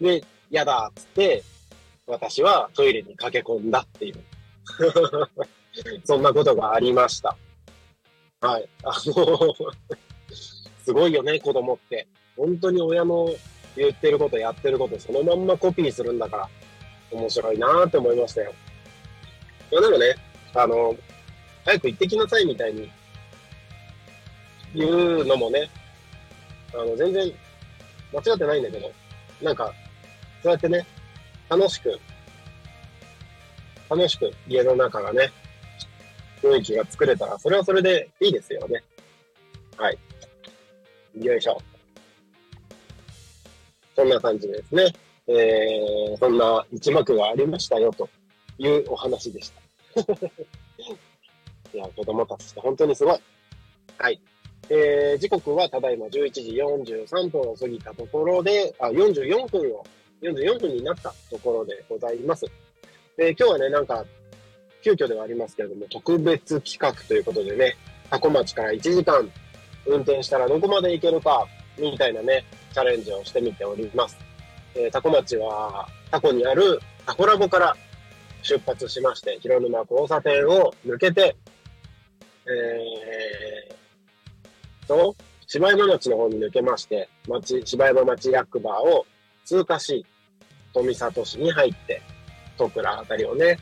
[0.00, 1.42] で、やだっつって、
[2.06, 4.24] 私はトイレに駆け込んだっていう。
[6.04, 7.36] そんなことがありました。
[8.40, 8.66] はい。
[8.84, 9.54] あの、
[10.82, 12.06] すごいよね、子供って。
[12.38, 13.28] 本当に親の
[13.76, 16.48] 言ってること、やってること、そのまんまコピーするんだから、
[17.10, 18.52] 面白いなーって思いましたよ。
[19.70, 20.14] まあでもね、
[20.54, 20.94] あの、
[21.64, 22.90] 早く行ってきなさいみたいに
[24.74, 25.70] 言うのもね、
[26.74, 27.32] あの、全然
[28.12, 28.92] 間違ってないんだけど、
[29.40, 29.72] なんか、
[30.42, 30.86] そうやってね、
[31.48, 31.98] 楽しく、
[33.88, 35.30] 楽しく家の中がね、
[36.42, 38.82] 雰囲気が作れたら、それはそれでいいですよね。
[39.76, 39.98] はい。
[41.20, 41.60] よいしょ。
[43.94, 44.92] そんな感じですね。
[45.28, 48.08] えー、そんな一幕がありましたよ、と
[48.58, 50.02] いうお話でした。
[51.74, 53.20] いや、子供たちって本当にすごい。
[53.98, 54.20] はい。
[54.68, 59.84] えー、時刻はただいま11時43分を過ぎたところで、あ、44分を、
[60.22, 62.46] 44分になったところでございます。
[63.16, 64.04] で、今日はね、なんか、
[64.82, 67.76] 急遽ではありますけれども、特別企画ということでね、
[68.10, 69.30] タコ町から1時間
[69.86, 71.46] 運転したらどこまで行けるか、
[71.78, 74.16] みたいなね、チャレンジをしてみております。
[74.74, 77.76] えー、タコ町は、タコにあるタコラボから
[78.42, 81.36] 出発しまして、広沼交差点を抜けて、
[82.46, 85.14] えー、と、
[85.46, 89.06] 芝山町の方に抜けまして、町、芝山町役場を
[89.44, 90.04] 通過し、
[90.72, 92.02] 富里市に入って、
[92.56, 93.58] 戸倉あたりをね、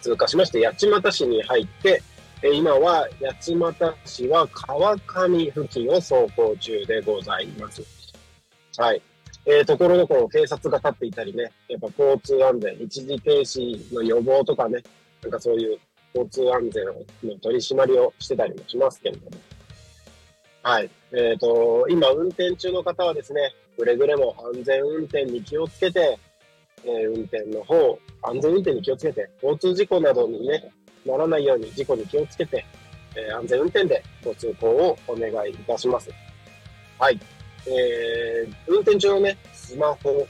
[0.00, 2.02] 通過しまして、八街市に入って、
[2.40, 7.82] え今は八街市は川上付近を走行中でございます。
[8.76, 9.02] はい。
[9.44, 14.80] えー、ところどころ警察が立っていたりね、やっぱ交通安全、一時停止の予防とかね、
[15.20, 15.78] なんかそういう
[16.14, 19.30] 交通安全の取り締まりをしてたりもしますけれども。
[20.62, 20.90] はい。
[21.10, 26.16] えっ、と、今運転中の方はですね、くれぐれも安全運転に気をつけて、
[26.84, 30.70] えー運転の方、安全運転に気をつけて、交通事故などにね、
[31.04, 32.64] ならないように事故に気をつけて、
[33.16, 36.10] えー安全運転でご通行をお願いいたします。
[36.98, 37.18] はい。
[37.66, 40.26] えー運転中のね、スマホ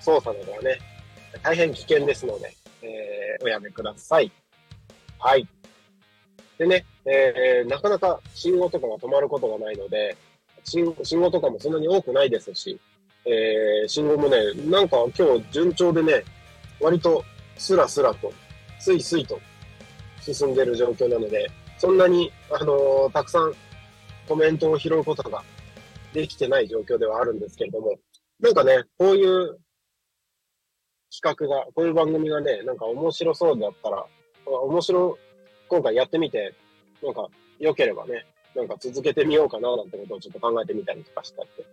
[0.00, 0.78] 操作などはね、
[1.42, 4.30] 大変危険ですので、えーおやめください。
[5.18, 5.46] はい。
[6.58, 10.16] でね、えーなかなか信号とかが止まることがないので、
[10.64, 12.78] 信信号とかもそんなに多くないですし、
[13.24, 16.24] えー信号もね、なんか今日順調でね、
[16.80, 17.24] 割と
[17.56, 18.32] スラスラと、
[18.80, 19.38] スイスイと
[20.22, 23.52] 進んでる状況なので、そんなに、あのたくさん
[24.28, 25.42] コメントを拾うことが
[26.12, 27.98] できてない状況ではあるんですけれども、
[28.40, 29.58] なんかね、こういう
[31.12, 34.06] 企画が、こういう番組がね、なんか面白そうだったら、
[34.46, 35.18] 面白、
[35.68, 36.54] 今回やってみて、
[37.02, 41.64] なんか良ければね、なんか続けてみようかななんてことをちょっと考えてみたりとかしたって。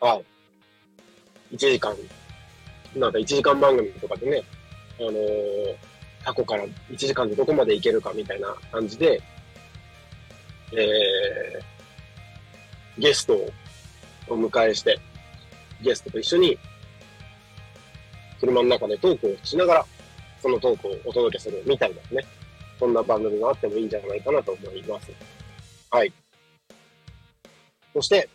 [0.00, 0.24] はい。
[1.54, 1.94] 1時間、
[2.96, 4.42] なんか1時間番組とかでね、
[4.98, 5.91] あのー
[6.24, 9.20] 過去から1時間でどこまでいけるかみたいな感じで、
[10.72, 13.50] えー、ゲストを
[14.28, 14.98] お迎えして、
[15.82, 16.58] ゲストと一緒に
[18.40, 19.86] 車の中でトークをしながら、
[20.40, 22.26] そのトークをお届けするみたいなね、
[22.78, 25.10] そんな番組があってもいいんじゃないかなと思います。
[25.90, 26.12] はい。
[27.92, 28.28] そして、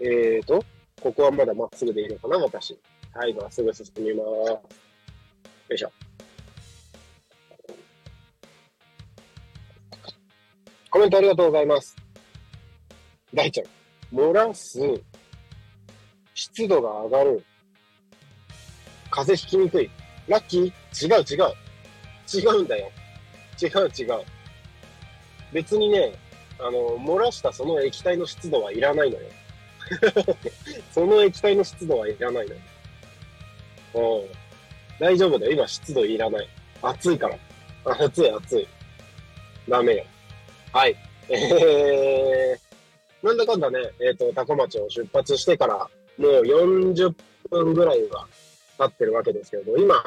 [0.00, 0.64] えーと、
[1.00, 2.78] ここはまだまっすぐでいいのかな、私。
[3.14, 4.24] はい、まっすぐ進みま
[4.70, 4.87] す。
[5.68, 5.92] よいしょ。
[10.90, 11.96] コメントありがとうございます。
[13.34, 14.80] 大ちゃん、漏らす、
[16.34, 17.44] 湿度が上がる、
[19.10, 19.90] 風邪ひきにくい。
[20.26, 21.54] ラッキー違う違う。
[22.32, 22.90] 違うんだよ。
[23.60, 24.24] 違う違う。
[25.52, 26.14] 別にね、
[26.58, 29.28] あの、漏らしたその液体の湿度はいらないのよ。
[30.92, 32.60] その液体の湿度はいらないのよ。
[33.94, 34.37] うん。
[34.98, 35.52] 大丈夫だよ。
[35.52, 36.48] 今湿度いらない。
[36.82, 37.36] 暑いから。
[38.04, 38.68] 暑い暑い。
[39.68, 40.04] ダメよ。
[40.72, 40.96] はい。
[41.28, 45.88] えー、なんだかんだね、えっ、と、タコ町を出発してから、も
[46.18, 47.14] う40
[47.50, 48.26] 分ぐらいは
[48.78, 50.02] 経ってるわけですけれど、今、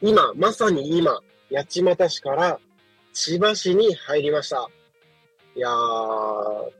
[0.00, 1.20] 今、まさに今、
[1.52, 2.58] 八街市から
[3.12, 4.68] 千葉市に入りました。
[5.54, 6.70] いやー、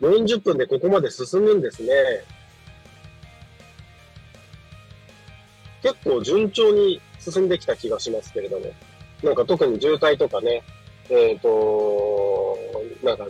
[0.00, 1.88] 40分でここまで進むんですね。
[5.82, 8.66] 結構順調に進んできた気がしますけれども。
[9.22, 10.62] なんか特に渋滞とかね、
[11.10, 12.56] えっ、と、
[13.02, 13.26] なんか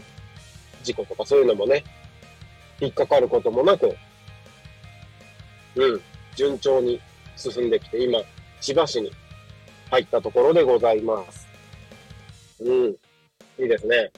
[0.83, 1.83] 事故とかそういうのもね、
[2.81, 3.97] 引っかかることもなく、
[5.77, 6.01] うん、
[6.37, 7.01] 順調に
[7.37, 8.21] 進んできて、今、
[8.61, 9.11] 千葉市に
[9.91, 11.49] 入ったところでございます。
[12.61, 12.87] うん、
[13.59, 14.11] いいですね。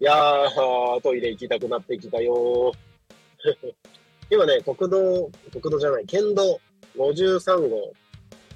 [0.00, 3.74] いやー、トイレ行きたくなってきたよー。
[4.28, 6.60] 今ね、国道、国道じゃない、県道
[6.96, 7.92] 53号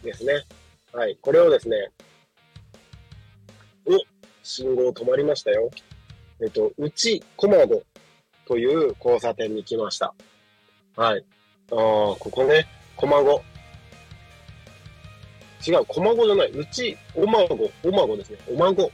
[0.03, 0.45] ですね。
[0.93, 1.77] はい、これをですね、
[3.87, 3.99] お、
[4.43, 5.71] 信号止まりましたよ。
[6.43, 7.83] えっと、内駒子
[8.47, 10.15] という交差点に来ました。
[10.97, 11.25] はい。
[11.71, 12.67] ああ、ここね、
[12.97, 13.43] 駒子。
[15.67, 16.53] 違う、駒子じゃない。
[16.53, 18.39] 内おまご、おまごですね。
[18.51, 18.91] おまご。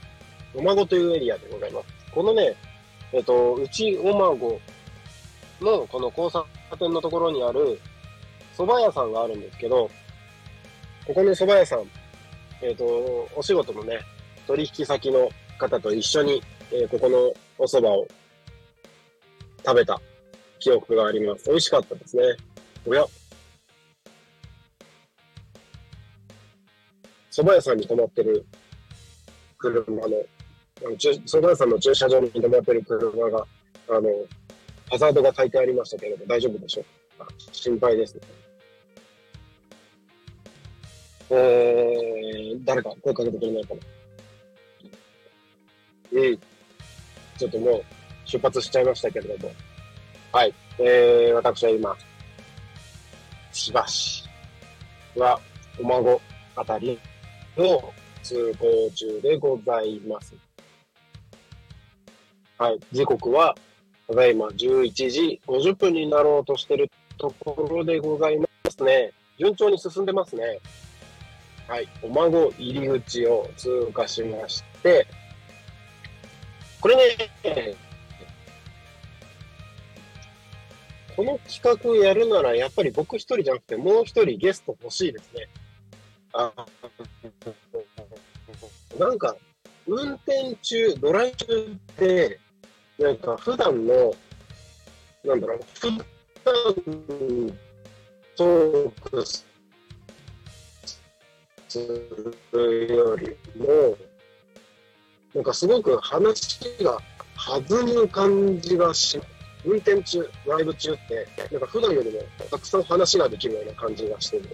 [0.53, 1.87] おまごというエリアでございます。
[2.13, 2.55] このね、
[3.13, 4.59] えっと、内おまご
[5.61, 6.45] のこの交差
[6.77, 7.79] 点のところにある
[8.57, 9.87] 蕎麦屋さんがあるんですけど、
[11.05, 11.83] ここの蕎麦屋さん、
[12.63, 13.99] えっ、と、お仕事のね、
[14.47, 15.29] 取引先の
[15.59, 16.41] 方と一緒に、
[16.71, 17.17] えーここの
[17.59, 18.07] お蕎麦を
[19.63, 20.01] 食べた
[20.59, 21.49] 記憶があります。
[21.49, 22.23] 美味しかったですね。
[22.87, 23.05] おや
[27.31, 28.43] 蕎麦屋さんに止まってる
[29.59, 33.45] 車の、あの蕎麦屋さんの駐車場に止まってる車が、
[33.89, 34.09] あの、
[34.89, 37.27] ハザードが書いてありましたけれど、大丈夫でしょうか？
[37.51, 38.21] 心配ですね。
[41.29, 43.81] えー、誰か声かけてくれないかな。
[46.11, 46.39] うん。
[47.37, 47.83] ちょっともう
[48.25, 49.53] 出発しちゃいましたけれども。
[50.31, 50.53] はい。
[50.79, 51.97] えー、私は今、
[53.51, 54.23] 千葉市
[55.15, 55.39] は、
[55.79, 56.21] お孫
[56.55, 56.99] あたり
[57.57, 60.33] を通行中でございます。
[62.57, 62.79] はい。
[62.91, 63.55] 時刻は、
[64.07, 69.11] ただいま11時50分になろうとしてるところでございますね。
[69.37, 70.59] 順調に進んでますね。
[71.67, 71.87] はい。
[72.01, 75.05] お孫入り口を通過しまして、
[76.79, 77.75] これね、
[81.15, 85.49] この企画やるなら、やっぱり僕一人じゃなくて、もう一人ゲスト欲しいですね。
[86.33, 86.53] あ
[88.97, 89.35] なんか、
[89.87, 92.39] 運転中、ドライブ中って、
[92.99, 94.13] なんか普段の、
[95.25, 96.05] なんだろう、普段
[98.35, 99.45] トークす
[102.53, 103.97] るよりも、
[105.33, 106.97] なんかすごく話が
[107.35, 109.19] 弾む感じがし、
[109.65, 114.49] 運転中、ライブ中って、なんか普段よりもたくさん話ができるような感じがしてるの。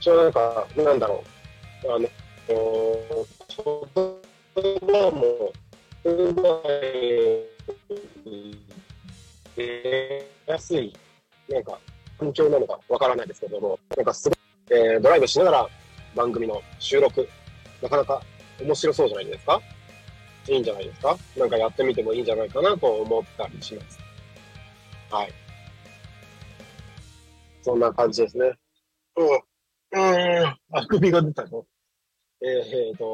[0.00, 1.24] それはなんか、なんだろ
[1.84, 2.08] う、あの、
[2.46, 2.56] 言
[4.80, 5.52] 葉も
[6.04, 6.42] うま
[6.80, 7.44] い、
[9.56, 10.92] 出やすい、
[11.48, 11.78] なんか、
[12.18, 14.38] 環境なのかわからないですけども、なんかすごい、
[14.70, 15.68] えードライブしながら
[16.14, 17.28] 番組の収録、
[17.82, 18.22] なかなか
[18.60, 19.60] 面白そうじゃないですか？
[20.48, 21.16] いいんじゃないですか？
[21.36, 22.76] なんかやってみてもいいんじゃないかな？
[22.76, 23.98] と思ったりします。
[25.10, 25.32] はい。
[27.62, 28.52] そんな感じですね。
[29.16, 29.28] うん。
[29.28, 30.56] うん。
[30.72, 31.64] あくびが出たの？
[32.42, 33.04] えーえーと、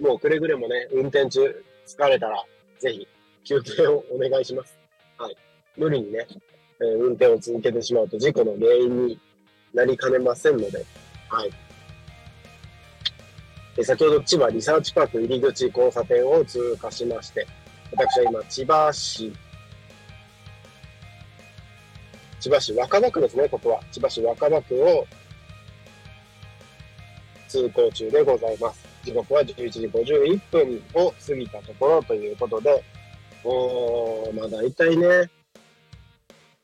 [0.00, 2.44] もうくれぐれもね、運転中疲れたら、
[2.78, 3.06] ぜひ
[3.44, 4.78] 休憩をお願いします。
[5.18, 5.36] はい。
[5.76, 6.26] 無理にね、
[6.80, 9.20] えー運転を続けてしまうと事故の原因に
[9.74, 10.84] なりかねませんので、
[11.28, 11.50] はい。
[13.84, 17.46] 先ほど千葉リサーチパーク入り口交差点を通過しまして、
[17.92, 19.32] 私は今千葉市、
[22.40, 23.80] 千葉市若葉区ですね、ここは。
[23.92, 25.06] 千葉市若葉区を
[27.48, 28.86] 通行中でございます。
[29.04, 32.82] 時刻は11時51分を過ぎたところということで、
[33.44, 35.30] おー、まあ大体ね、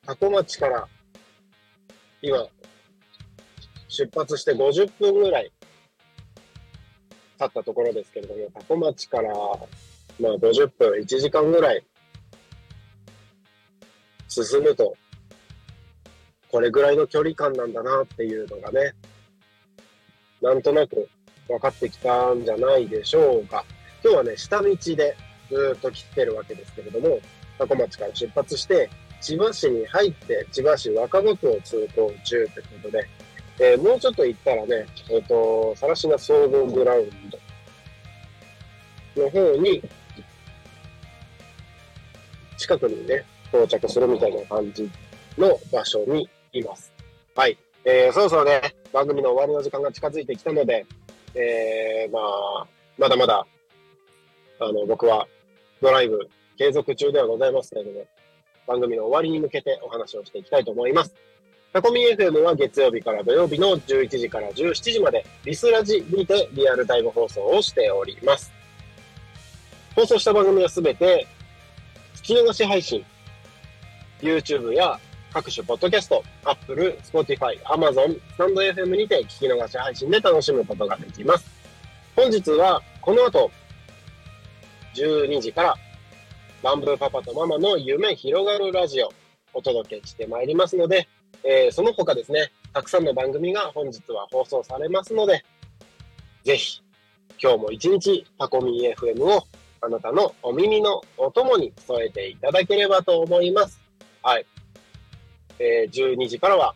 [0.07, 0.89] 多古町から
[2.23, 2.47] 今、
[3.89, 5.53] 出発して50分ぐらい
[7.43, 9.33] 経ったところですけれども、多古町から
[10.21, 11.85] まあ50分、1時間ぐらい
[14.29, 14.97] 進むと、
[16.51, 18.93] これぐらいの距離感なんだなっていうのがね、
[20.41, 21.09] なんとなく
[21.49, 23.65] 分かってきたんじゃないでしょうか。
[24.05, 25.17] 今日はね、下道で
[25.51, 27.21] ずっと来てるわけですけれども、
[27.59, 28.89] 多古町から出発して、
[29.21, 33.09] 千葉市に入って、千葉市若葉区を通行中ということで、
[33.59, 37.11] えーもうちょっと行ったらね、えっ、と、さらしな総合グラウン
[39.17, 39.83] ドの方に、
[42.57, 44.91] 近くにね、到着するみたいな感じ
[45.37, 46.93] の場所にいます。
[47.35, 47.59] はい。
[47.85, 50.87] えーそろそろね、番組の終わりの時間が近づいてきたので、
[51.35, 52.67] えーまあ、
[52.99, 53.47] まだまだ、
[54.61, 55.27] あの、僕は
[55.81, 58.07] ドライブ継続中ではございますけれども、
[58.67, 61.15] 番組の終わりに向けてお話をしていきたいと思います。
[61.73, 68.53] タコミ FM は月曜日から土曜日の11時から17時まで、リスラジにてリアルタイム放送をしております。
[69.97, 71.27] 放送した番組はすべて、
[72.17, 73.03] 聞き逃し配信、
[74.21, 75.01] YouTube や
[75.33, 81.47] 各種ポッドキャスト、Apple、Spotify、Amazon、スタンド FM にて聞き逃し配信で楽しむことができます。
[82.15, 83.51] 本日はこの後、
[84.95, 85.75] 12時から、
[86.63, 89.11] バンブーパパとママの夢広がるラジオ、
[89.55, 91.09] お届けしてまいりますので、
[91.45, 95.45] えーその他ですね、たくさんの番組が本日は放送されますので、
[96.45, 96.83] ぜひ、
[97.43, 99.45] 今日も一日、タコミ FM を
[99.81, 103.81] あなたのお耳のお供に添えていただければと思います。
[104.23, 104.47] はい。
[105.59, 106.75] えー12時からは、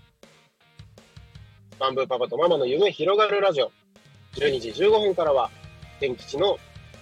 [1.79, 3.71] バンブーパパとママの夢広がるラジオ。
[4.35, 5.51] 12時15分からは、
[6.01, 6.59] 天吉の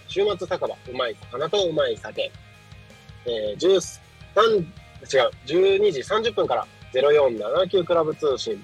[0.07, 2.31] 週末酒場、うまい魚とうまい酒。
[3.27, 4.01] えー、13、
[4.61, 6.67] 違う、12時30分から
[7.01, 8.63] 0479クラブ通信。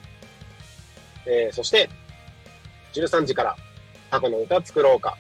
[1.27, 1.89] えーそして、
[2.93, 3.57] 13時から
[4.11, 5.17] タコの歌作ろうか。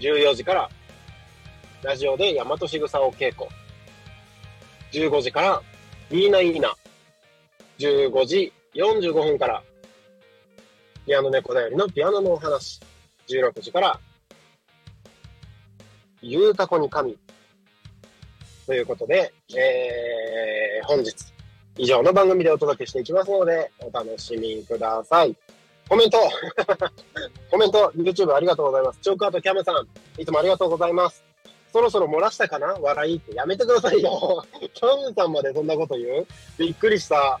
[0.00, 0.70] 14時から、
[1.82, 3.48] ラジオで大和しぐさを稽古。
[4.92, 5.62] 15時から、
[6.10, 6.74] いいないいな。
[7.78, 9.62] 15時45分から、
[11.06, 12.80] ピアノ猫だよりのピアノのお話。
[13.28, 13.98] 16時から、
[16.22, 17.18] ゆうたこに神。
[18.66, 21.14] ということで、えー、本日、
[21.78, 25.34] 以上の番組でお届けしていきますので、お楽しみください。
[25.88, 26.18] コメント
[27.50, 28.98] コメント、YouTube ありがとうございます。
[29.02, 29.86] チョークアートキャメさん、
[30.20, 31.22] いつもありがとうございます。
[31.72, 32.74] そろそろ漏らしたかな？
[32.80, 34.44] 笑いってやめてくださいよ。
[34.72, 36.26] キャメさんまでそんなこと言う？
[36.58, 37.38] びっくりした。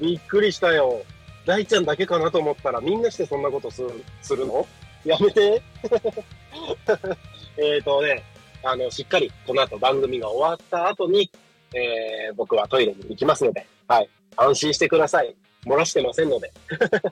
[0.00, 1.02] びっくりしたよ。
[1.44, 3.90] 大ちゃんだけかなと思ったらみんなしてそんなことする
[4.22, 4.66] するの？
[5.04, 5.62] やめて。
[7.58, 8.24] えっとね、
[8.64, 11.30] あの、しっかりこの後番組が終わった後に、
[11.76, 14.10] えー僕はトイレに行きますので、はい。
[14.36, 15.34] 安心してください。
[15.64, 16.52] 漏らしてませんので。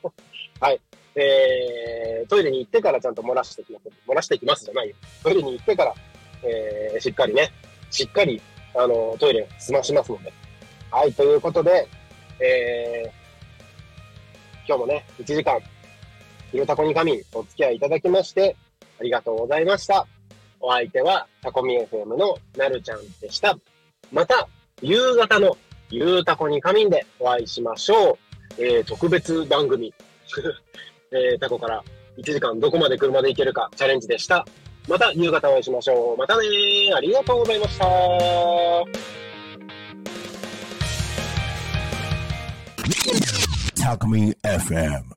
[0.61, 0.81] はい。
[1.17, 3.89] えー、トイレに行ってからちゃんと漏らしてきます。
[4.09, 4.97] 漏らしてきますじゃないよ。
[5.23, 5.95] トイレに行ってから、
[6.43, 7.53] えー、しっかりね、
[7.91, 8.41] しっかり、
[8.75, 10.33] あの、トイレを済ましますので、
[10.91, 11.87] はい、ということで、
[12.41, 15.61] えー、今日もね、1時間、
[16.53, 18.57] ゆるたこに仮眠お付き合いいただきまして、
[19.01, 20.07] ありがとうございました。
[20.61, 23.57] お相手は、タコミ FM のなるちゃんでした。
[24.13, 24.49] また、
[24.83, 25.57] 夕方の
[25.91, 28.19] ゆうたこに仮眠でお会いしましょう。
[28.59, 29.93] えー、特別番組、
[31.13, 31.83] えー、タコから
[32.19, 34.47] 1時間どこまで車で行けるかチャレンジでした。
[34.89, 36.17] また夕方お会いしましょう。
[36.17, 36.95] またねー。
[36.95, 37.85] ありがとうございました。
[43.83, 45.05] Talk Me FM.